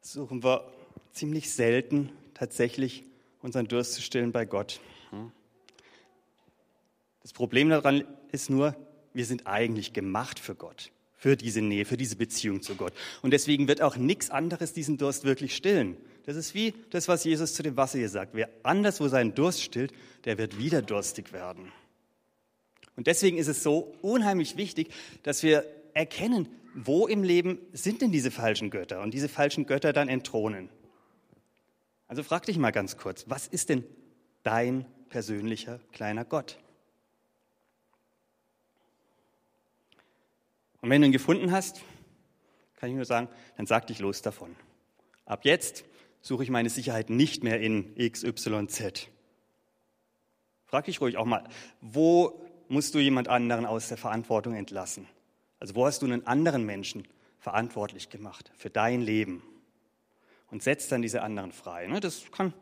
suchen 0.01 0.43
wir 0.43 0.73
ziemlich 1.11 1.53
selten 1.53 2.11
tatsächlich 2.33 3.03
unseren 3.43 3.67
Durst 3.67 3.93
zu 3.93 4.01
stillen 4.01 4.31
bei 4.31 4.45
Gott. 4.45 4.81
Das 7.27 7.33
Problem 7.33 7.67
daran 7.67 8.05
ist 8.31 8.49
nur, 8.49 8.73
wir 9.11 9.25
sind 9.25 9.47
eigentlich 9.47 9.91
gemacht 9.91 10.39
für 10.39 10.55
Gott, 10.55 10.93
für 11.17 11.35
diese 11.35 11.61
Nähe, 11.61 11.83
für 11.83 11.97
diese 11.97 12.15
Beziehung 12.15 12.61
zu 12.61 12.75
Gott. 12.75 12.93
Und 13.21 13.31
deswegen 13.31 13.67
wird 13.67 13.81
auch 13.81 13.97
nichts 13.97 14.29
anderes 14.29 14.71
diesen 14.71 14.97
Durst 14.97 15.25
wirklich 15.25 15.53
stillen. 15.53 15.97
Das 16.25 16.37
ist 16.37 16.55
wie 16.55 16.73
das, 16.89 17.09
was 17.09 17.25
Jesus 17.25 17.53
zu 17.53 17.63
dem 17.63 17.75
Wasser 17.75 17.97
hier 17.97 18.07
sagt. 18.07 18.33
Wer 18.33 18.47
anderswo 18.63 19.09
seinen 19.09 19.35
Durst 19.35 19.61
stillt, 19.61 19.91
der 20.23 20.37
wird 20.37 20.57
wieder 20.57 20.81
durstig 20.81 21.33
werden. 21.33 21.73
Und 22.95 23.07
deswegen 23.07 23.37
ist 23.37 23.49
es 23.49 23.61
so 23.61 23.93
unheimlich 24.01 24.55
wichtig, 24.55 24.87
dass 25.23 25.43
wir 25.43 25.65
erkennen, 25.93 26.47
wo 26.75 27.07
im 27.07 27.23
Leben 27.23 27.59
sind 27.73 28.01
denn 28.01 28.13
diese 28.13 28.31
falschen 28.31 28.69
Götter 28.69 29.01
und 29.01 29.13
diese 29.13 29.27
falschen 29.27 29.65
Götter 29.65 29.91
dann 29.91 30.07
entthronen. 30.07 30.69
Also 32.07 32.23
frag 32.23 32.45
dich 32.45 32.57
mal 32.57 32.71
ganz 32.71 32.95
kurz, 32.95 33.25
was 33.27 33.47
ist 33.47 33.67
denn 33.67 33.83
dein 34.43 34.85
persönlicher 35.09 35.81
kleiner 35.91 36.23
Gott? 36.23 36.57
Und 40.87 40.91
wenn 40.91 41.01
du 41.01 41.07
ihn 41.07 41.11
gefunden 41.11 41.51
hast, 41.51 41.81
kann 42.77 42.89
ich 42.89 42.95
nur 42.95 43.03
sagen, 43.03 43.27
dann 43.57 43.65
sag 43.65 43.87
dich 43.87 43.99
los 43.99 44.21
davon. 44.21 44.55
Ab 45.25 45.41
jetzt 45.43 45.83
suche 46.21 46.43
ich 46.43 46.49
meine 46.49 46.69
Sicherheit 46.69 47.09
nicht 47.09 47.43
mehr 47.43 47.59
in 47.59 47.93
XYZ. 47.95 49.09
Frag 50.63 50.85
dich 50.85 51.01
ruhig 51.01 51.17
auch 51.17 51.25
mal, 51.25 51.43
wo 51.81 52.41
musst 52.69 52.95
du 52.95 52.99
jemand 52.99 53.27
anderen 53.27 53.65
aus 53.65 53.89
der 53.89 53.97
Verantwortung 53.97 54.55
entlassen? 54.55 55.09
Also 55.59 55.75
wo 55.75 55.85
hast 55.85 56.03
du 56.03 56.05
einen 56.05 56.25
anderen 56.25 56.65
Menschen 56.65 57.05
verantwortlich 57.37 58.09
gemacht 58.09 58.53
für 58.55 58.69
dein 58.69 59.01
Leben? 59.01 59.43
Und 60.51 60.63
setzt 60.63 60.93
dann 60.93 61.01
diese 61.01 61.21
anderen 61.21 61.51
frei. 61.51 61.87
Ne? 61.87 61.99
Das 61.99 62.31
kann 62.31 62.53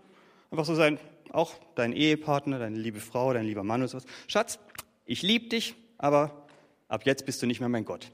einfach 0.49 0.65
so 0.65 0.73
sein, 0.73 0.97
auch 1.29 1.53
dein 1.75 1.93
Ehepartner, 1.93 2.57
deine 2.57 2.79
liebe 2.79 3.01
Frau, 3.01 3.33
dein 3.33 3.45
lieber 3.45 3.63
Mann 3.63 3.81
oder 3.81 3.89
sowas. 3.89 4.05
Schatz, 4.25 4.57
ich 5.05 5.21
liebe 5.21 5.47
dich, 5.49 5.75
aber 5.99 6.44
ab 6.87 7.05
jetzt 7.05 7.25
bist 7.25 7.41
du 7.41 7.45
nicht 7.45 7.59
mehr 7.59 7.69
mein 7.69 7.85
Gott. 7.85 8.11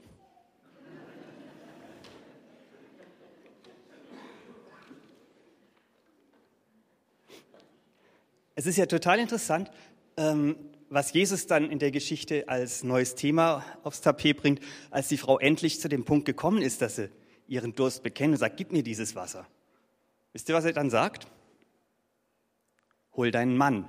Es 8.54 8.66
ist 8.66 8.76
ja 8.76 8.86
total 8.86 9.18
interessant, 9.18 9.70
ähm, 10.16 10.56
was 10.90 11.12
Jesus 11.14 11.46
dann 11.46 11.70
in 11.70 11.78
der 11.78 11.90
Geschichte 11.90 12.48
als 12.48 12.84
neues 12.84 13.14
Thema 13.14 13.64
aufs 13.82 14.02
Tapet 14.02 14.36
bringt, 14.36 14.60
als 14.90 15.08
die 15.08 15.16
Frau 15.16 15.38
endlich 15.38 15.80
zu 15.80 15.88
dem 15.88 16.04
Punkt 16.04 16.26
gekommen 16.26 16.60
ist, 16.60 16.82
dass 16.82 16.96
sie 16.96 17.08
ihren 17.48 17.74
Durst 17.74 18.02
bekennt 18.02 18.32
und 18.32 18.38
sagt, 18.38 18.58
gib 18.58 18.72
mir 18.72 18.82
dieses 18.82 19.14
Wasser. 19.14 19.46
Wisst 20.32 20.48
ihr, 20.48 20.54
was 20.54 20.66
er 20.66 20.74
dann 20.74 20.90
sagt? 20.90 21.28
Hol 23.14 23.30
deinen 23.30 23.56
Mann. 23.56 23.88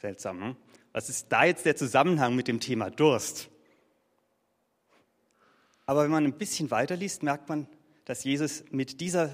Seltsam, 0.00 0.38
ne? 0.38 0.56
Was 0.92 1.08
ist 1.08 1.28
da 1.30 1.44
jetzt 1.44 1.64
der 1.64 1.76
Zusammenhang 1.76 2.36
mit 2.36 2.48
dem 2.48 2.60
Thema 2.60 2.90
Durst? 2.90 3.48
Aber 5.86 6.04
wenn 6.04 6.10
man 6.10 6.24
ein 6.24 6.38
bisschen 6.38 6.70
weiterliest, 6.70 7.22
merkt 7.22 7.48
man, 7.48 7.66
dass 8.04 8.24
Jesus 8.24 8.64
mit 8.70 9.00
dieser 9.00 9.30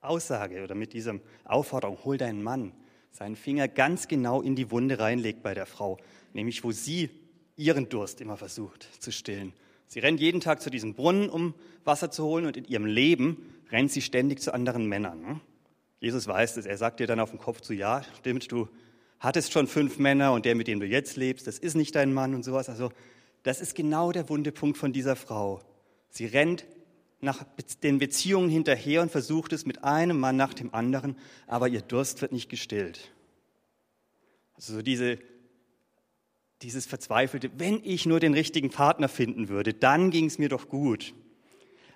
Aussage 0.00 0.62
oder 0.62 0.74
mit 0.74 0.92
dieser 0.92 1.20
Aufforderung, 1.44 1.98
hol 2.04 2.16
deinen 2.16 2.42
Mann, 2.42 2.72
seinen 3.12 3.36
Finger 3.36 3.68
ganz 3.68 4.08
genau 4.08 4.42
in 4.42 4.56
die 4.56 4.70
Wunde 4.70 4.98
reinlegt 4.98 5.42
bei 5.42 5.54
der 5.54 5.66
Frau, 5.66 5.98
nämlich 6.32 6.64
wo 6.64 6.72
sie 6.72 7.10
ihren 7.56 7.88
Durst 7.88 8.20
immer 8.20 8.36
versucht 8.36 8.88
zu 9.00 9.12
stillen. 9.12 9.52
Sie 9.86 10.00
rennt 10.00 10.20
jeden 10.20 10.40
Tag 10.40 10.62
zu 10.62 10.70
diesem 10.70 10.94
Brunnen, 10.94 11.28
um 11.28 11.54
Wasser 11.84 12.10
zu 12.10 12.24
holen 12.24 12.46
und 12.46 12.56
in 12.56 12.64
ihrem 12.64 12.86
Leben 12.86 13.54
rennt 13.70 13.90
sie 13.90 14.02
ständig 14.02 14.40
zu 14.40 14.54
anderen 14.54 14.86
Männern. 14.86 15.20
Ne? 15.20 15.40
Jesus 16.00 16.26
weiß 16.26 16.56
es, 16.56 16.66
er 16.66 16.78
sagt 16.78 17.00
dir 17.00 17.06
dann 17.06 17.20
auf 17.20 17.30
den 17.30 17.38
Kopf 17.38 17.60
zu, 17.60 17.74
ja, 17.74 18.02
stimmt, 18.18 18.50
du 18.50 18.68
hattest 19.20 19.52
schon 19.52 19.66
fünf 19.66 19.98
Männer 19.98 20.32
und 20.32 20.44
der, 20.46 20.54
mit 20.54 20.66
dem 20.66 20.80
du 20.80 20.86
jetzt 20.86 21.16
lebst, 21.16 21.46
das 21.46 21.58
ist 21.58 21.76
nicht 21.76 21.94
dein 21.94 22.12
Mann 22.12 22.34
und 22.34 22.42
sowas. 22.42 22.68
Also 22.68 22.90
das 23.42 23.60
ist 23.60 23.74
genau 23.74 24.12
der 24.12 24.28
Wundepunkt 24.28 24.78
von 24.78 24.92
dieser 24.92 25.14
Frau. 25.14 25.62
Sie 26.08 26.26
rennt 26.26 26.66
nach 27.20 27.44
den 27.82 27.98
Beziehungen 27.98 28.48
hinterher 28.48 29.02
und 29.02 29.10
versucht 29.10 29.52
es 29.52 29.66
mit 29.66 29.84
einem 29.84 30.18
Mann 30.18 30.36
nach 30.36 30.54
dem 30.54 30.74
anderen, 30.74 31.16
aber 31.46 31.68
ihr 31.68 31.82
Durst 31.82 32.22
wird 32.22 32.32
nicht 32.32 32.48
gestillt. 32.48 33.12
Also 34.54 34.74
so 34.74 34.82
diese, 34.82 35.18
dieses 36.62 36.86
Verzweifelte, 36.86 37.50
wenn 37.58 37.82
ich 37.84 38.06
nur 38.06 38.20
den 38.20 38.32
richtigen 38.32 38.70
Partner 38.70 39.08
finden 39.08 39.48
würde, 39.48 39.74
dann 39.74 40.10
ging 40.10 40.26
es 40.26 40.38
mir 40.38 40.48
doch 40.48 40.68
gut. 40.68 41.14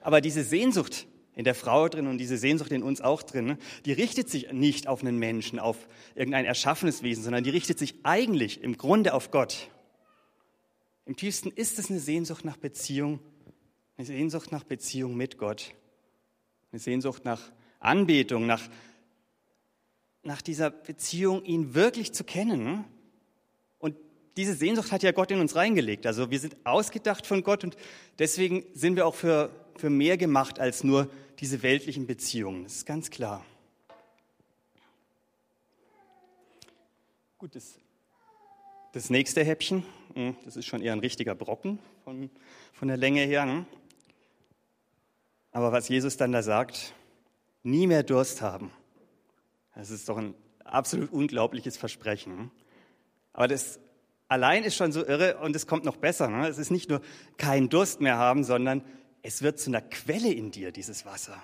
Aber 0.02 0.20
diese 0.20 0.44
Sehnsucht 0.44 1.06
in 1.36 1.44
der 1.44 1.54
Frau 1.54 1.88
drin 1.88 2.06
und 2.06 2.18
diese 2.18 2.38
Sehnsucht 2.38 2.72
in 2.72 2.82
uns 2.82 3.00
auch 3.00 3.22
drin, 3.22 3.58
die 3.84 3.92
richtet 3.92 4.28
sich 4.28 4.52
nicht 4.52 4.86
auf 4.86 5.02
einen 5.02 5.18
Menschen, 5.18 5.58
auf 5.58 5.88
irgendein 6.14 6.44
erschaffenes 6.44 7.02
Wesen, 7.02 7.24
sondern 7.24 7.44
die 7.44 7.50
richtet 7.50 7.78
sich 7.78 7.96
eigentlich 8.04 8.62
im 8.62 8.76
Grunde 8.76 9.14
auf 9.14 9.30
Gott. 9.30 9.68
Im 11.06 11.16
tiefsten 11.16 11.50
ist 11.50 11.78
es 11.78 11.90
eine 11.90 12.00
Sehnsucht 12.00 12.44
nach 12.44 12.56
Beziehung 12.56 13.20
eine 13.96 14.06
Sehnsucht 14.06 14.50
nach 14.50 14.64
Beziehung 14.64 15.16
mit 15.16 15.38
Gott. 15.38 15.72
Eine 16.72 16.80
Sehnsucht 16.80 17.24
nach 17.24 17.40
Anbetung, 17.78 18.46
nach, 18.46 18.62
nach 20.22 20.42
dieser 20.42 20.70
Beziehung, 20.70 21.44
ihn 21.44 21.74
wirklich 21.74 22.12
zu 22.12 22.24
kennen. 22.24 22.84
Und 23.78 23.96
diese 24.36 24.54
Sehnsucht 24.54 24.90
hat 24.90 25.04
ja 25.04 25.12
Gott 25.12 25.30
in 25.30 25.38
uns 25.38 25.54
reingelegt. 25.54 26.06
Also 26.06 26.30
wir 26.30 26.40
sind 26.40 26.56
ausgedacht 26.64 27.24
von 27.26 27.44
Gott 27.44 27.62
und 27.62 27.76
deswegen 28.18 28.64
sind 28.74 28.96
wir 28.96 29.06
auch 29.06 29.14
für, 29.14 29.50
für 29.76 29.90
mehr 29.90 30.16
gemacht 30.16 30.58
als 30.58 30.84
nur 30.84 31.10
diese 31.40 31.62
weltlichen 31.62 32.06
Beziehungen. 32.06 32.64
Das 32.64 32.74
ist 32.74 32.86
ganz 32.86 33.10
klar. 33.10 33.44
Gut, 37.38 37.54
das, 37.54 37.78
das 38.92 39.10
nächste 39.10 39.44
Häppchen, 39.44 39.84
hm, 40.14 40.36
das 40.44 40.56
ist 40.56 40.66
schon 40.66 40.80
eher 40.80 40.92
ein 40.92 41.00
richtiger 41.00 41.34
Brocken 41.34 41.78
von, 42.04 42.30
von 42.72 42.88
der 42.88 42.96
Länge 42.96 43.22
her. 43.22 43.44
Ne? 43.44 43.66
Aber 45.52 45.72
was 45.72 45.88
Jesus 45.88 46.16
dann 46.16 46.32
da 46.32 46.42
sagt, 46.42 46.94
nie 47.62 47.86
mehr 47.86 48.02
Durst 48.02 48.40
haben, 48.42 48.70
das 49.74 49.90
ist 49.90 50.08
doch 50.08 50.16
ein 50.16 50.34
absolut 50.64 51.12
unglaubliches 51.12 51.76
Versprechen. 51.76 52.50
Aber 53.32 53.48
das 53.48 53.80
allein 54.28 54.64
ist 54.64 54.76
schon 54.76 54.92
so 54.92 55.04
irre 55.04 55.38
und 55.38 55.54
es 55.54 55.66
kommt 55.66 55.84
noch 55.84 55.96
besser. 55.96 56.28
Ne? 56.28 56.48
Es 56.48 56.58
ist 56.58 56.70
nicht 56.70 56.88
nur 56.88 57.00
kein 57.36 57.68
Durst 57.68 58.00
mehr 58.00 58.16
haben, 58.16 58.44
sondern 58.44 58.82
es 59.24 59.42
wird 59.42 59.58
zu 59.58 59.70
einer 59.70 59.80
Quelle 59.82 60.32
in 60.32 60.52
dir, 60.52 60.70
dieses 60.70 61.04
Wasser. 61.04 61.42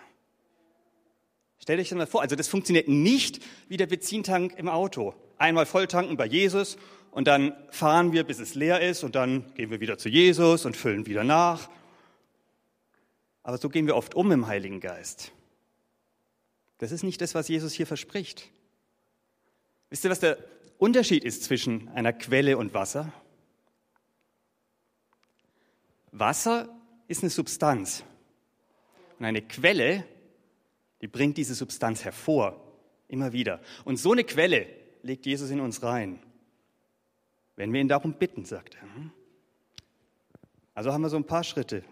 Stell 1.59 1.79
dich 1.79 1.89
das 1.89 1.99
mal 1.99 2.07
vor, 2.07 2.23
also 2.23 2.37
das 2.37 2.47
funktioniert 2.47 2.87
nicht 2.87 3.41
wie 3.69 3.77
der 3.77 3.89
Benzintank 3.89 4.57
im 4.57 4.69
Auto. 4.69 5.15
Einmal 5.37 5.67
volltanken 5.67 6.17
bei 6.17 6.27
Jesus 6.27 6.79
und 7.11 7.27
dann 7.27 7.53
fahren 7.71 8.13
wir, 8.13 8.23
bis 8.23 8.39
es 8.39 8.55
leer 8.55 8.81
ist 8.81 9.03
und 9.03 9.17
dann 9.17 9.53
gehen 9.55 9.73
wir 9.73 9.81
wieder 9.81 9.99
zu 9.99 10.09
Jesus 10.09 10.65
und 10.65 10.77
füllen 10.77 11.07
wieder 11.07 11.25
nach 11.25 11.69
aber 13.43 13.59
so 13.59 13.69
gehen 13.69 13.87
wir 13.87 13.97
oft 13.97 14.15
um 14.15 14.31
im 14.33 14.47
Heiligen 14.47 14.81
Geist. 14.81 15.33
Das 16.79 16.93
ist 16.93 17.03
nicht 17.03 17.21
das, 17.21 17.35
was 17.35 17.49
Jesus 17.49 17.73
hier 17.73 17.87
verspricht. 17.87 18.49
Wisst 19.89 20.05
ihr, 20.05 20.11
was 20.11 20.21
der 20.21 20.39
Unterschied 20.79 21.25
ist 21.25 21.45
zwischen 21.45 21.89
einer 21.89 22.13
Quelle 22.13 22.57
und 22.57 22.75
Wasser? 22.75 23.13
Wasser 26.13 26.69
ist 27.11 27.23
eine 27.23 27.31
Substanz. 27.31 28.05
Und 29.19 29.25
eine 29.25 29.43
Quelle, 29.43 30.05
die 31.03 31.09
bringt 31.09 31.37
diese 31.37 31.55
Substanz 31.55 32.05
hervor, 32.05 32.59
immer 33.09 33.33
wieder. 33.33 33.61
Und 33.85 33.97
so 33.97 34.13
eine 34.13 34.25
Quelle 34.25 34.67
legt 35.03 35.27
Jesus 35.27 35.51
in 35.51 35.61
uns 35.61 35.83
rein, 35.83 36.19
wenn 37.57 37.73
wir 37.73 37.81
ihn 37.81 37.89
darum 37.89 38.15
bitten, 38.15 38.45
sagt 38.45 38.77
er. 38.77 38.89
Also 40.75 40.93
haben 40.93 41.03
wir 41.03 41.11
so 41.11 41.17
ein 41.17 41.25
paar 41.25 41.45
Schritte 41.45 41.85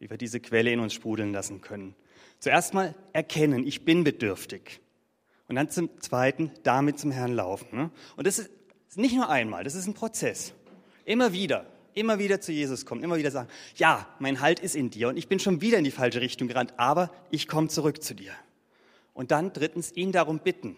wie 0.00 0.10
wir 0.10 0.16
diese 0.16 0.40
Quelle 0.40 0.72
in 0.72 0.80
uns 0.80 0.94
sprudeln 0.94 1.32
lassen 1.32 1.60
können. 1.60 1.94
Zuerst 2.40 2.74
mal 2.74 2.94
erkennen, 3.12 3.64
ich 3.66 3.84
bin 3.84 4.02
bedürftig. 4.02 4.80
Und 5.46 5.56
dann 5.56 5.68
zum 5.68 6.00
Zweiten, 6.00 6.50
damit 6.62 6.98
zum 6.98 7.10
Herrn 7.10 7.34
laufen. 7.34 7.76
Ne? 7.76 7.90
Und 8.16 8.26
das 8.26 8.38
ist 8.38 8.50
nicht 8.96 9.14
nur 9.14 9.28
einmal, 9.28 9.62
das 9.62 9.74
ist 9.74 9.86
ein 9.86 9.94
Prozess. 9.94 10.54
Immer 11.04 11.32
wieder, 11.32 11.66
immer 11.94 12.18
wieder 12.18 12.40
zu 12.40 12.52
Jesus 12.52 12.86
kommen, 12.86 13.02
immer 13.02 13.16
wieder 13.16 13.30
sagen, 13.30 13.48
ja, 13.76 14.08
mein 14.18 14.40
Halt 14.40 14.60
ist 14.60 14.76
in 14.76 14.90
dir 14.90 15.08
und 15.08 15.16
ich 15.16 15.28
bin 15.28 15.38
schon 15.38 15.60
wieder 15.60 15.78
in 15.78 15.84
die 15.84 15.90
falsche 15.90 16.20
Richtung 16.20 16.48
gerannt, 16.48 16.74
aber 16.76 17.10
ich 17.30 17.48
komme 17.48 17.68
zurück 17.68 18.02
zu 18.02 18.14
dir. 18.14 18.32
Und 19.14 19.30
dann 19.30 19.52
drittens, 19.52 19.92
ihn 19.94 20.12
darum 20.12 20.38
bitten, 20.38 20.76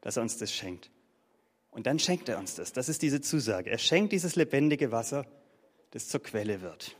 dass 0.00 0.16
er 0.16 0.22
uns 0.22 0.36
das 0.36 0.52
schenkt. 0.52 0.90
Und 1.70 1.86
dann 1.86 1.98
schenkt 1.98 2.28
er 2.28 2.38
uns 2.38 2.54
das. 2.54 2.72
Das 2.72 2.88
ist 2.88 3.02
diese 3.02 3.20
Zusage. 3.20 3.70
Er 3.70 3.78
schenkt 3.78 4.12
dieses 4.12 4.36
lebendige 4.36 4.90
Wasser, 4.90 5.26
das 5.90 6.08
zur 6.08 6.22
Quelle 6.22 6.60
wird. 6.60 6.96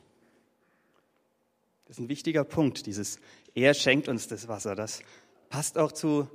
Das 1.87 1.97
ist 1.97 2.01
ein 2.01 2.09
wichtiger 2.09 2.45
Punkt, 2.45 2.87
dieses 2.87 3.19
Er 3.55 3.75
schenkt 3.75 4.09
uns 4.09 4.29
das 4.29 4.47
Wasser. 4.47 4.75
Das 4.75 5.01
passt 5.49 5.79
auch 5.79 5.93
zu 5.93 6.29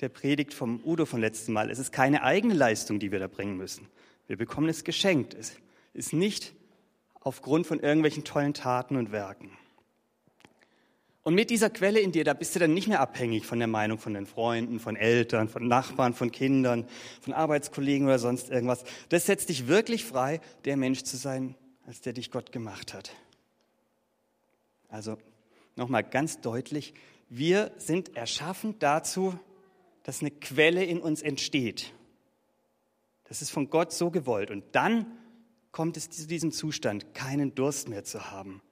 der 0.00 0.08
Predigt 0.08 0.54
vom 0.54 0.80
Udo 0.84 1.04
von 1.04 1.20
letztem 1.20 1.54
Mal. 1.54 1.70
Es 1.70 1.78
ist 1.78 1.92
keine 1.92 2.22
eigene 2.22 2.54
Leistung, 2.54 2.98
die 3.00 3.12
wir 3.12 3.18
da 3.18 3.26
bringen 3.26 3.56
müssen. 3.56 3.88
Wir 4.26 4.36
bekommen 4.36 4.68
es 4.68 4.84
geschenkt. 4.84 5.34
Es 5.34 5.52
ist 5.92 6.12
nicht 6.12 6.54
aufgrund 7.20 7.66
von 7.66 7.80
irgendwelchen 7.80 8.24
tollen 8.24 8.54
Taten 8.54 8.96
und 8.96 9.12
Werken. 9.12 9.56
Und 11.22 11.34
mit 11.34 11.50
dieser 11.50 11.68
Quelle 11.68 12.00
in 12.00 12.12
dir, 12.12 12.24
da 12.24 12.32
bist 12.32 12.54
du 12.54 12.58
dann 12.58 12.72
nicht 12.72 12.88
mehr 12.88 13.00
abhängig 13.00 13.44
von 13.44 13.58
der 13.58 13.68
Meinung 13.68 13.98
von 13.98 14.14
den 14.14 14.26
Freunden, 14.26 14.80
von 14.80 14.96
Eltern, 14.96 15.48
von 15.48 15.68
Nachbarn, 15.68 16.14
von 16.14 16.32
Kindern, 16.32 16.88
von 17.20 17.34
Arbeitskollegen 17.34 18.06
oder 18.06 18.18
sonst 18.18 18.48
irgendwas. 18.48 18.84
Das 19.10 19.26
setzt 19.26 19.50
dich 19.50 19.68
wirklich 19.68 20.04
frei, 20.04 20.40
der 20.64 20.78
Mensch 20.78 21.02
zu 21.02 21.18
sein, 21.18 21.56
als 21.86 22.00
der 22.00 22.14
dich 22.14 22.30
Gott 22.30 22.52
gemacht 22.52 22.94
hat. 22.94 23.12
Also 24.88 25.18
nochmal 25.76 26.04
ganz 26.04 26.40
deutlich, 26.40 26.94
wir 27.28 27.70
sind 27.76 28.16
erschaffen 28.16 28.78
dazu, 28.78 29.38
dass 30.02 30.22
eine 30.22 30.30
Quelle 30.30 30.84
in 30.84 31.00
uns 31.00 31.20
entsteht. 31.20 31.92
Das 33.24 33.42
ist 33.42 33.50
von 33.50 33.68
Gott 33.68 33.92
so 33.92 34.10
gewollt. 34.10 34.50
Und 34.50 34.64
dann 34.72 35.06
kommt 35.72 35.96
es 35.96 36.10
zu 36.10 36.26
diesem 36.26 36.52
Zustand, 36.52 37.14
keinen 37.14 37.54
Durst 37.54 37.88
mehr 37.88 38.04
zu 38.04 38.30
haben. 38.30 38.62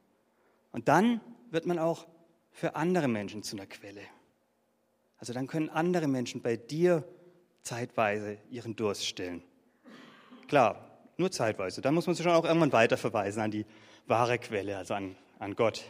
Und 0.72 0.88
dann 0.88 1.20
wird 1.50 1.66
man 1.66 1.78
auch 1.78 2.06
für 2.50 2.74
andere 2.74 3.08
Menschen 3.08 3.42
zu 3.42 3.56
einer 3.56 3.66
Quelle. 3.66 4.02
Also 5.18 5.32
dann 5.32 5.46
können 5.46 5.68
andere 5.70 6.08
Menschen 6.08 6.42
bei 6.42 6.56
dir 6.56 7.04
zeitweise 7.62 8.38
ihren 8.50 8.76
Durst 8.76 9.06
stillen. 9.06 9.42
Klar, 10.46 10.88
nur 11.16 11.30
zeitweise. 11.30 11.80
Dann 11.80 11.94
muss 11.94 12.06
man 12.06 12.14
sich 12.14 12.24
schon 12.24 12.32
auch 12.32 12.44
irgendwann 12.44 12.72
weiterverweisen 12.72 13.42
an 13.42 13.50
die 13.50 13.66
wahre 14.06 14.38
Quelle, 14.38 14.76
also 14.76 14.94
an, 14.94 15.16
an 15.38 15.54
Gott. 15.54 15.84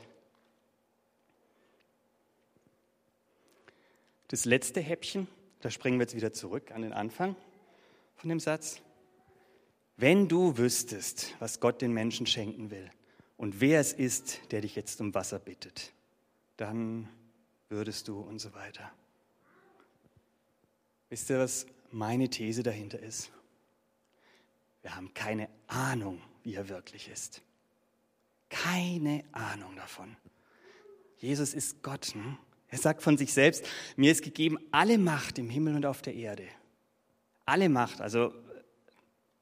Das 4.28 4.44
letzte 4.44 4.80
Häppchen, 4.80 5.28
da 5.60 5.70
springen 5.70 5.98
wir 5.98 6.04
jetzt 6.04 6.16
wieder 6.16 6.32
zurück 6.32 6.72
an 6.72 6.82
den 6.82 6.92
Anfang 6.92 7.36
von 8.16 8.28
dem 8.28 8.40
Satz. 8.40 8.82
Wenn 10.00 10.28
du 10.28 10.56
wüsstest, 10.56 11.34
was 11.40 11.58
Gott 11.58 11.82
den 11.82 11.92
Menschen 11.92 12.24
schenken 12.24 12.70
will 12.70 12.88
und 13.36 13.60
wer 13.60 13.80
es 13.80 13.92
ist, 13.92 14.40
der 14.52 14.60
dich 14.60 14.76
jetzt 14.76 15.00
um 15.00 15.12
Wasser 15.12 15.40
bittet, 15.40 15.92
dann 16.56 17.08
würdest 17.68 18.06
du 18.06 18.20
und 18.20 18.38
so 18.38 18.54
weiter. 18.54 18.92
Wisst 21.10 21.28
ihr, 21.30 21.40
was 21.40 21.66
meine 21.90 22.30
These 22.30 22.62
dahinter 22.62 23.00
ist? 23.00 23.32
Wir 24.82 24.94
haben 24.94 25.12
keine 25.14 25.48
Ahnung, 25.66 26.20
wie 26.44 26.54
er 26.54 26.68
wirklich 26.68 27.08
ist. 27.08 27.42
Keine 28.50 29.24
Ahnung 29.32 29.74
davon. 29.74 30.16
Jesus 31.16 31.54
ist 31.54 31.82
Gott. 31.82 32.14
Hm? 32.14 32.38
Er 32.68 32.78
sagt 32.78 33.02
von 33.02 33.18
sich 33.18 33.32
selbst, 33.32 33.66
mir 33.96 34.12
ist 34.12 34.22
gegeben 34.22 34.58
alle 34.70 34.96
Macht 34.96 35.40
im 35.40 35.50
Himmel 35.50 35.74
und 35.74 35.86
auf 35.86 36.02
der 36.02 36.14
Erde. 36.14 36.46
Alle 37.46 37.68
Macht, 37.68 38.00
also 38.00 38.32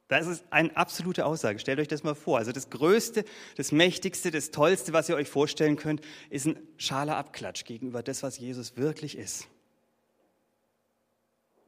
das 0.08 0.26
ist 0.26 0.44
eine 0.50 0.76
absolute 0.76 1.26
Aussage. 1.26 1.58
Stellt 1.58 1.80
euch 1.80 1.88
das 1.88 2.04
mal 2.04 2.14
vor. 2.14 2.38
Also 2.38 2.52
das 2.52 2.70
Größte, 2.70 3.24
das 3.56 3.72
Mächtigste, 3.72 4.30
das 4.30 4.52
Tollste, 4.52 4.92
was 4.92 5.08
ihr 5.08 5.16
euch 5.16 5.28
vorstellen 5.28 5.76
könnt, 5.76 6.00
ist 6.30 6.46
ein 6.46 6.58
schaler 6.76 7.16
Abklatsch 7.16 7.64
gegenüber 7.64 8.02
das, 8.02 8.22
was 8.22 8.38
Jesus 8.38 8.76
wirklich 8.76 9.18
ist. 9.18 9.48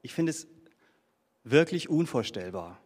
Ich 0.03 0.15
finde 0.15 0.31
es 0.31 0.47
wirklich 1.43 1.89
unvorstellbar. 1.89 2.81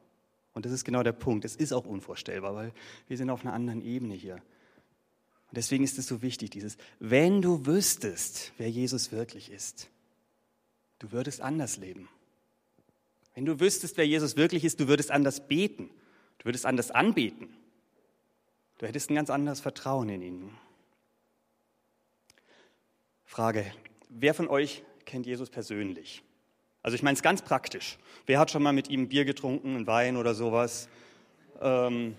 Und 0.54 0.64
das 0.64 0.72
ist 0.72 0.84
genau 0.84 1.02
der 1.02 1.12
Punkt. 1.12 1.44
Es 1.44 1.56
ist 1.56 1.72
auch 1.72 1.86
unvorstellbar, 1.86 2.54
weil 2.54 2.72
wir 3.08 3.16
sind 3.16 3.28
auf 3.28 3.42
einer 3.42 3.52
anderen 3.52 3.82
Ebene 3.82 4.14
hier. 4.14 4.34
Und 4.34 5.56
deswegen 5.56 5.84
ist 5.84 5.98
es 5.98 6.06
so 6.06 6.22
wichtig, 6.22 6.50
dieses, 6.50 6.78
wenn 6.98 7.42
du 7.42 7.66
wüsstest, 7.66 8.52
wer 8.56 8.70
Jesus 8.70 9.12
wirklich 9.12 9.50
ist, 9.50 9.90
du 10.98 11.12
würdest 11.12 11.42
anders 11.42 11.76
leben. 11.76 12.08
Wenn 13.34 13.44
du 13.44 13.60
wüsstest, 13.60 13.96
wer 13.96 14.06
Jesus 14.06 14.36
wirklich 14.36 14.64
ist, 14.64 14.80
du 14.80 14.88
würdest 14.88 15.10
anders 15.10 15.46
beten, 15.46 15.90
du 16.38 16.44
würdest 16.46 16.66
anders 16.66 16.90
anbeten. 16.90 17.48
Du 18.78 18.86
hättest 18.86 19.10
ein 19.10 19.14
ganz 19.14 19.30
anderes 19.30 19.60
Vertrauen 19.60 20.08
in 20.08 20.22
ihn. 20.22 20.50
Frage, 23.24 23.64
wer 24.08 24.34
von 24.34 24.48
euch 24.48 24.82
kennt 25.06 25.24
Jesus 25.24 25.50
persönlich? 25.50 26.22
Also 26.82 26.96
ich 26.96 27.02
meine 27.02 27.14
es 27.14 27.22
ganz 27.22 27.42
praktisch. 27.42 27.96
Wer 28.26 28.38
hat 28.38 28.50
schon 28.50 28.62
mal 28.62 28.72
mit 28.72 28.90
ihm 28.90 29.08
Bier 29.08 29.24
getrunken, 29.24 29.76
einen 29.76 29.86
Wein 29.86 30.16
oder 30.16 30.34
sowas? 30.34 30.88
Ähm, 31.60 32.16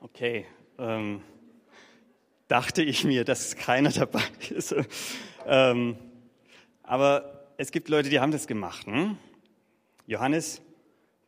okay, 0.00 0.46
ähm, 0.78 1.20
dachte 2.46 2.82
ich 2.82 3.04
mir, 3.04 3.24
dass 3.24 3.56
keiner 3.56 3.90
dabei 3.90 4.22
ist. 4.50 4.74
ähm, 5.46 5.96
aber 6.82 7.31
es 7.56 7.70
gibt 7.70 7.88
Leute, 7.88 8.08
die 8.08 8.20
haben 8.20 8.32
das 8.32 8.46
gemacht. 8.46 8.86
Hm? 8.86 9.16
Johannes, 10.06 10.62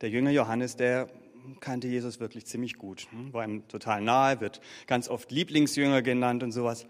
der 0.01 0.09
Jünger 0.09 0.31
Johannes, 0.31 0.75
der 0.75 1.09
kannte 1.59 1.87
Jesus 1.87 2.19
wirklich 2.19 2.45
ziemlich 2.45 2.75
gut, 2.75 3.07
hm? 3.11 3.33
war 3.33 3.45
ihm 3.45 3.67
total 3.67 4.01
nahe, 4.01 4.41
wird 4.41 4.61
ganz 4.87 5.09
oft 5.09 5.31
Lieblingsjünger 5.31 6.01
genannt 6.01 6.43
und 6.43 6.51
sowas. 6.51 6.87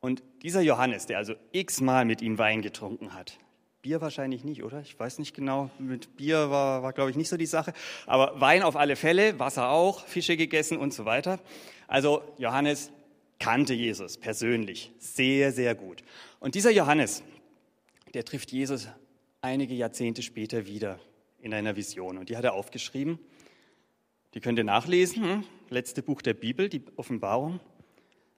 Und 0.00 0.22
dieser 0.42 0.60
Johannes, 0.62 1.06
der 1.06 1.18
also 1.18 1.34
x-mal 1.52 2.04
mit 2.04 2.22
ihm 2.22 2.38
Wein 2.38 2.62
getrunken 2.62 3.14
hat, 3.14 3.38
Bier 3.82 4.00
wahrscheinlich 4.00 4.44
nicht, 4.44 4.62
oder? 4.62 4.80
Ich 4.80 4.98
weiß 4.98 5.18
nicht 5.18 5.34
genau. 5.34 5.68
Mit 5.80 6.16
Bier 6.16 6.50
war, 6.50 6.84
war 6.84 6.92
glaube 6.92 7.10
ich, 7.10 7.16
nicht 7.16 7.28
so 7.28 7.36
die 7.36 7.46
Sache. 7.46 7.72
Aber 8.06 8.40
Wein 8.40 8.62
auf 8.62 8.76
alle 8.76 8.94
Fälle, 8.94 9.40
Wasser 9.40 9.70
auch, 9.70 10.06
Fische 10.06 10.36
gegessen 10.36 10.78
und 10.78 10.94
so 10.94 11.04
weiter. 11.04 11.40
Also 11.88 12.22
Johannes 12.38 12.92
kannte 13.40 13.74
Jesus 13.74 14.18
persönlich 14.18 14.92
sehr, 14.98 15.50
sehr 15.50 15.74
gut. 15.74 16.04
Und 16.38 16.54
dieser 16.54 16.70
Johannes, 16.70 17.24
der 18.14 18.24
trifft 18.24 18.52
Jesus 18.52 18.88
einige 19.40 19.74
Jahrzehnte 19.74 20.22
später 20.22 20.66
wieder 20.66 20.98
in 21.40 21.52
einer 21.52 21.76
Vision. 21.76 22.18
Und 22.18 22.28
die 22.28 22.36
hat 22.36 22.44
er 22.44 22.54
aufgeschrieben. 22.54 23.18
Die 24.34 24.40
könnt 24.40 24.58
ihr 24.58 24.64
nachlesen. 24.64 25.24
Hm? 25.24 25.44
Letzte 25.70 26.02
Buch 26.02 26.22
der 26.22 26.34
Bibel, 26.34 26.68
die 26.68 26.82
Offenbarung. 26.96 27.60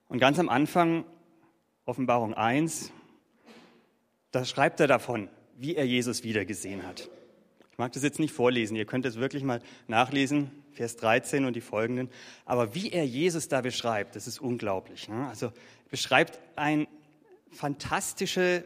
Und 0.08 0.18
ganz 0.18 0.38
am 0.38 0.48
Anfang, 0.48 1.04
Offenbarung 1.84 2.34
1, 2.34 2.92
da 4.30 4.44
schreibt 4.44 4.80
er 4.80 4.86
davon, 4.86 5.28
wie 5.56 5.76
er 5.76 5.86
Jesus 5.86 6.24
wiedergesehen 6.24 6.86
hat. 6.86 7.08
Ich 7.70 7.78
mag 7.78 7.92
das 7.92 8.02
jetzt 8.02 8.20
nicht 8.20 8.32
vorlesen, 8.32 8.76
ihr 8.76 8.84
könnt 8.84 9.04
es 9.04 9.16
wirklich 9.16 9.42
mal 9.42 9.60
nachlesen, 9.88 10.50
Vers 10.72 10.96
13 10.96 11.44
und 11.44 11.56
die 11.56 11.60
folgenden. 11.60 12.08
Aber 12.44 12.74
wie 12.74 12.90
er 12.90 13.04
Jesus 13.04 13.48
da 13.48 13.60
beschreibt, 13.60 14.16
das 14.16 14.26
ist 14.26 14.40
unglaublich. 14.40 15.08
Ne? 15.08 15.26
Also 15.28 15.52
beschreibt 15.90 16.38
eine 16.56 16.86
fantastische 17.50 18.64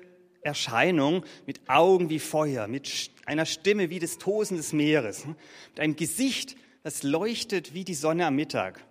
Erscheinung 0.48 1.24
mit 1.46 1.61
Augen 1.68 2.11
wie 2.11 2.18
Feuer, 2.18 2.66
mit 2.66 3.11
einer 3.26 3.46
Stimme 3.46 3.90
wie 3.90 3.98
das 3.98 4.18
Tosen 4.18 4.56
des 4.56 4.72
Meeres, 4.72 5.24
ne? 5.26 5.37
mit 5.70 5.80
einem 5.80 5.96
Gesicht, 5.96 6.56
das 6.82 7.02
leuchtet 7.02 7.74
wie 7.74 7.84
die 7.84 7.94
Sonne 7.94 8.26
am 8.26 8.37
Mittag 8.37 8.82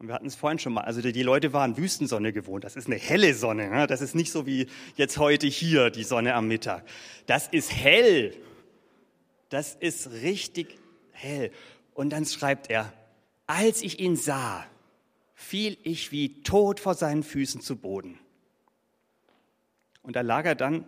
und 0.00 0.08
wir 0.08 0.14
hatten 0.14 0.26
es 0.26 0.34
vorhin 0.34 0.58
schon 0.58 0.72
mal, 0.72 0.80
also 0.80 1.02
die 1.02 1.22
Leute 1.22 1.52
waren 1.52 1.76
Wüstensonne 1.76 2.32
gewohnt. 2.32 2.64
Das 2.64 2.74
ist 2.74 2.86
eine 2.86 2.96
helle 2.96 3.34
Sonne. 3.34 3.68
Ne? 3.68 3.86
Das 3.86 4.00
ist 4.00 4.14
nicht 4.14 4.32
so 4.32 4.46
wie 4.46 4.66
jetzt 4.96 5.18
heute 5.18 5.46
hier 5.46 5.90
die 5.90 6.04
Sonne 6.04 6.34
am 6.34 6.48
Mittag. 6.48 6.86
Das 7.26 7.48
ist 7.48 7.70
hell. 7.70 8.34
Das 9.50 9.74
ist 9.74 10.10
richtig 10.22 10.78
hell. 11.12 11.50
Und 11.92 12.10
dann 12.10 12.24
schreibt 12.24 12.70
er, 12.70 12.90
als 13.46 13.82
ich 13.82 14.00
ihn 14.00 14.16
sah, 14.16 14.64
fiel 15.34 15.76
ich 15.82 16.12
wie 16.12 16.42
tot 16.44 16.80
vor 16.80 16.94
seinen 16.94 17.22
Füßen 17.22 17.60
zu 17.60 17.76
Boden. 17.76 18.18
Und 20.02 20.16
da 20.16 20.22
lag 20.22 20.44
er 20.44 20.54
dann 20.54 20.84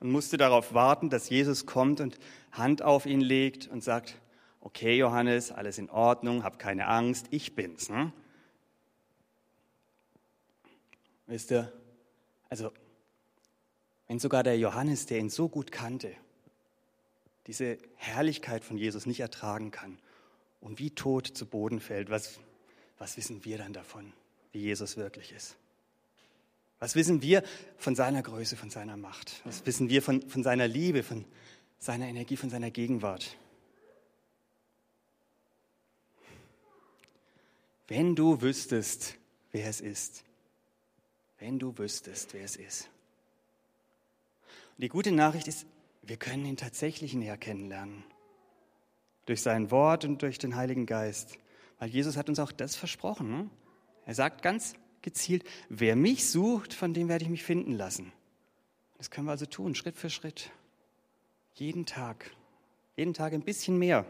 und 0.00 0.10
musste 0.10 0.36
darauf 0.36 0.74
warten, 0.74 1.10
dass 1.10 1.28
Jesus 1.28 1.66
kommt 1.66 2.00
und 2.00 2.18
Hand 2.52 2.82
auf 2.82 3.06
ihn 3.06 3.20
legt 3.20 3.68
und 3.68 3.82
sagt, 3.82 4.20
okay 4.60 4.96
Johannes, 4.96 5.52
alles 5.52 5.78
in 5.78 5.90
Ordnung, 5.90 6.42
hab 6.42 6.58
keine 6.58 6.86
Angst, 6.86 7.26
ich 7.30 7.54
bin's. 7.54 7.88
Ne? 7.88 8.12
Wisst 11.26 11.50
ihr, 11.50 11.72
also 12.48 12.72
wenn 14.08 14.18
sogar 14.18 14.42
der 14.42 14.58
Johannes, 14.58 15.06
der 15.06 15.18
ihn 15.18 15.30
so 15.30 15.48
gut 15.48 15.72
kannte, 15.72 16.14
diese 17.46 17.78
Herrlichkeit 17.96 18.64
von 18.64 18.76
Jesus 18.76 19.06
nicht 19.06 19.20
ertragen 19.20 19.70
kann 19.70 19.98
und 20.60 20.78
wie 20.78 20.90
tot 20.90 21.26
zu 21.26 21.46
Boden 21.46 21.80
fällt, 21.80 22.10
was, 22.10 22.38
was 22.98 23.16
wissen 23.16 23.44
wir 23.44 23.58
dann 23.58 23.72
davon, 23.72 24.12
wie 24.52 24.60
Jesus 24.60 24.96
wirklich 24.96 25.32
ist? 25.32 25.56
Was 26.84 26.96
wissen 26.96 27.22
wir 27.22 27.42
von 27.78 27.94
seiner 27.94 28.20
Größe, 28.20 28.56
von 28.56 28.68
seiner 28.68 28.98
Macht? 28.98 29.40
Was 29.46 29.64
wissen 29.64 29.88
wir 29.88 30.02
von, 30.02 30.20
von 30.28 30.42
seiner 30.42 30.68
Liebe, 30.68 31.02
von 31.02 31.24
seiner 31.78 32.06
Energie, 32.06 32.36
von 32.36 32.50
seiner 32.50 32.70
Gegenwart? 32.70 33.38
Wenn 37.88 38.14
du 38.14 38.42
wüsstest, 38.42 39.16
wer 39.50 39.66
es 39.66 39.80
ist, 39.80 40.24
wenn 41.38 41.58
du 41.58 41.78
wüsstest, 41.78 42.34
wer 42.34 42.44
es 42.44 42.56
ist. 42.56 42.90
Und 44.76 44.82
die 44.82 44.88
gute 44.88 45.10
Nachricht 45.10 45.48
ist, 45.48 45.64
wir 46.02 46.18
können 46.18 46.44
ihn 46.44 46.58
tatsächlich 46.58 47.14
näher 47.14 47.38
kennenlernen. 47.38 48.04
Durch 49.24 49.40
sein 49.40 49.70
Wort 49.70 50.04
und 50.04 50.20
durch 50.20 50.36
den 50.36 50.54
Heiligen 50.54 50.84
Geist. 50.84 51.38
Weil 51.78 51.88
Jesus 51.88 52.18
hat 52.18 52.28
uns 52.28 52.38
auch 52.38 52.52
das 52.52 52.76
versprochen. 52.76 53.30
Ne? 53.30 53.50
Er 54.04 54.14
sagt 54.14 54.42
ganz 54.42 54.74
gezielt, 55.04 55.44
wer 55.68 55.94
mich 55.94 56.28
sucht, 56.28 56.74
von 56.74 56.92
dem 56.92 57.08
werde 57.08 57.24
ich 57.24 57.30
mich 57.30 57.44
finden 57.44 57.72
lassen. 57.72 58.12
Das 58.98 59.10
können 59.10 59.26
wir 59.26 59.32
also 59.32 59.46
tun, 59.46 59.76
Schritt 59.76 59.96
für 59.96 60.10
Schritt. 60.10 60.50
Jeden 61.54 61.86
Tag. 61.86 62.32
Jeden 62.96 63.14
Tag 63.14 63.32
ein 63.32 63.42
bisschen 63.42 63.78
mehr. 63.78 64.04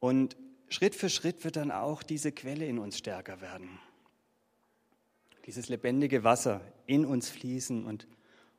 Und 0.00 0.36
Schritt 0.68 0.94
für 0.94 1.10
Schritt 1.10 1.44
wird 1.44 1.56
dann 1.56 1.70
auch 1.70 2.02
diese 2.02 2.32
Quelle 2.32 2.66
in 2.66 2.78
uns 2.78 2.96
stärker 2.98 3.40
werden. 3.40 3.78
dieses 5.46 5.70
lebendige 5.70 6.24
Wasser 6.24 6.60
in 6.86 7.06
uns 7.06 7.30
fließen 7.30 7.86
und, 7.86 8.06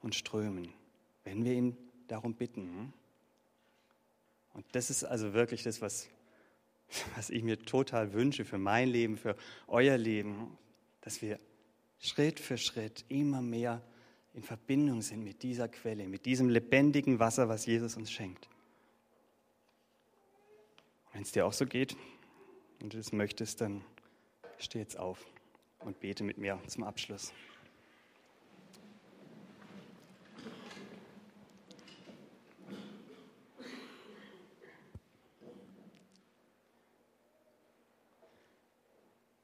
und 0.02 0.16
strömen, 0.16 0.74
wenn 1.24 1.46
wir 1.46 1.54
ihn 1.54 1.78
darum 2.08 2.34
bitten. 2.34 2.94
Und 4.56 4.66
das 4.72 4.90
ist 4.90 5.04
also 5.04 5.34
wirklich 5.34 5.62
das, 5.62 5.82
was, 5.82 6.10
was 7.16 7.30
ich 7.30 7.44
mir 7.44 7.60
total 7.60 8.14
wünsche 8.14 8.46
für 8.46 8.58
mein 8.58 8.90
Leben, 8.90 9.18
für 9.18 9.36
euer 9.68 9.98
Leben, 9.98 10.58
dass 11.02 11.22
wir 11.22 11.40
Schritt 12.00 12.40
für 12.40 12.58
Schritt 12.58 13.06
immer 13.10 13.42
mehr 13.42 13.82
in 14.34 14.44
Verbindung 14.44 15.02
sind 15.02 15.24
mit 15.24 15.44
dieser 15.44 15.68
Quelle, 15.68 16.08
mit 16.08 16.26
diesem 16.26 16.50
lebendigen 16.50 17.20
Wasser, 17.20 17.50
was 17.50 17.66
Jesus 17.66 17.98
uns 17.98 18.12
schenkt. 18.12 18.48
Wenn 21.12 21.24
es 21.24 21.32
dir 21.32 21.46
auch 21.46 21.54
so 21.54 21.66
geht 21.66 21.98
und 22.82 22.94
du 22.94 23.00
es 23.00 23.12
möchtest, 23.12 23.62
dann 23.62 23.84
steh 24.58 24.80
jetzt 24.80 24.98
auf 24.98 25.26
und 25.80 26.00
bete 26.00 26.24
mit 26.24 26.38
mir 26.38 26.60
zum 26.68 26.84
Abschluss. 26.84 27.34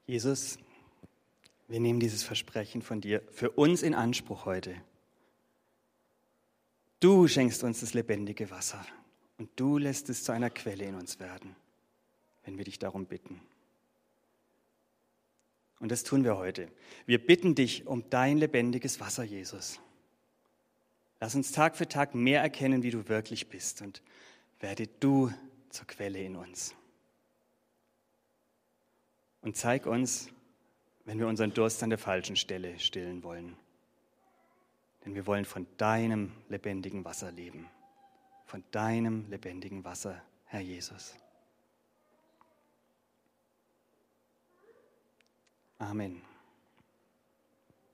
Jesus, 0.06 0.58
wir 1.66 1.80
nehmen 1.80 1.98
dieses 1.98 2.22
Versprechen 2.22 2.80
von 2.80 3.00
dir 3.00 3.22
für 3.32 3.50
uns 3.50 3.82
in 3.82 3.94
Anspruch 3.94 4.44
heute. 4.44 4.76
Du 7.00 7.26
schenkst 7.26 7.64
uns 7.64 7.80
das 7.80 7.92
lebendige 7.92 8.50
Wasser 8.50 8.86
und 9.38 9.50
du 9.56 9.78
lässt 9.78 10.08
es 10.08 10.22
zu 10.22 10.32
einer 10.32 10.50
Quelle 10.50 10.84
in 10.84 10.94
uns 10.94 11.18
werden, 11.18 11.56
wenn 12.44 12.56
wir 12.56 12.64
dich 12.64 12.78
darum 12.78 13.06
bitten. 13.06 13.40
Und 15.80 15.90
das 15.90 16.04
tun 16.04 16.24
wir 16.24 16.36
heute. 16.36 16.68
Wir 17.04 17.24
bitten 17.24 17.54
dich 17.54 17.86
um 17.86 18.08
dein 18.08 18.38
lebendiges 18.38 19.00
Wasser, 19.00 19.24
Jesus. 19.24 19.80
Lass 21.20 21.34
uns 21.34 21.52
Tag 21.52 21.76
für 21.76 21.88
Tag 21.88 22.14
mehr 22.14 22.40
erkennen, 22.40 22.82
wie 22.82 22.90
du 22.90 23.08
wirklich 23.08 23.48
bist 23.48 23.82
und 23.82 24.02
werde 24.60 24.86
du 25.00 25.32
zur 25.70 25.86
Quelle 25.86 26.20
in 26.20 26.36
uns. 26.36 26.74
Und 29.42 29.56
zeig 29.56 29.86
uns, 29.86 30.28
wenn 31.04 31.18
wir 31.18 31.28
unseren 31.28 31.54
Durst 31.54 31.82
an 31.82 31.90
der 31.90 31.98
falschen 31.98 32.36
Stelle 32.36 32.78
stillen 32.78 33.22
wollen. 33.22 33.56
Denn 35.04 35.14
wir 35.14 35.26
wollen 35.26 35.44
von 35.44 35.66
deinem 35.76 36.32
lebendigen 36.48 37.04
Wasser 37.04 37.30
leben. 37.30 37.68
Von 38.44 38.64
deinem 38.72 39.28
lebendigen 39.30 39.84
Wasser, 39.84 40.20
Herr 40.46 40.60
Jesus. 40.60 41.14
Amen. 45.78 46.22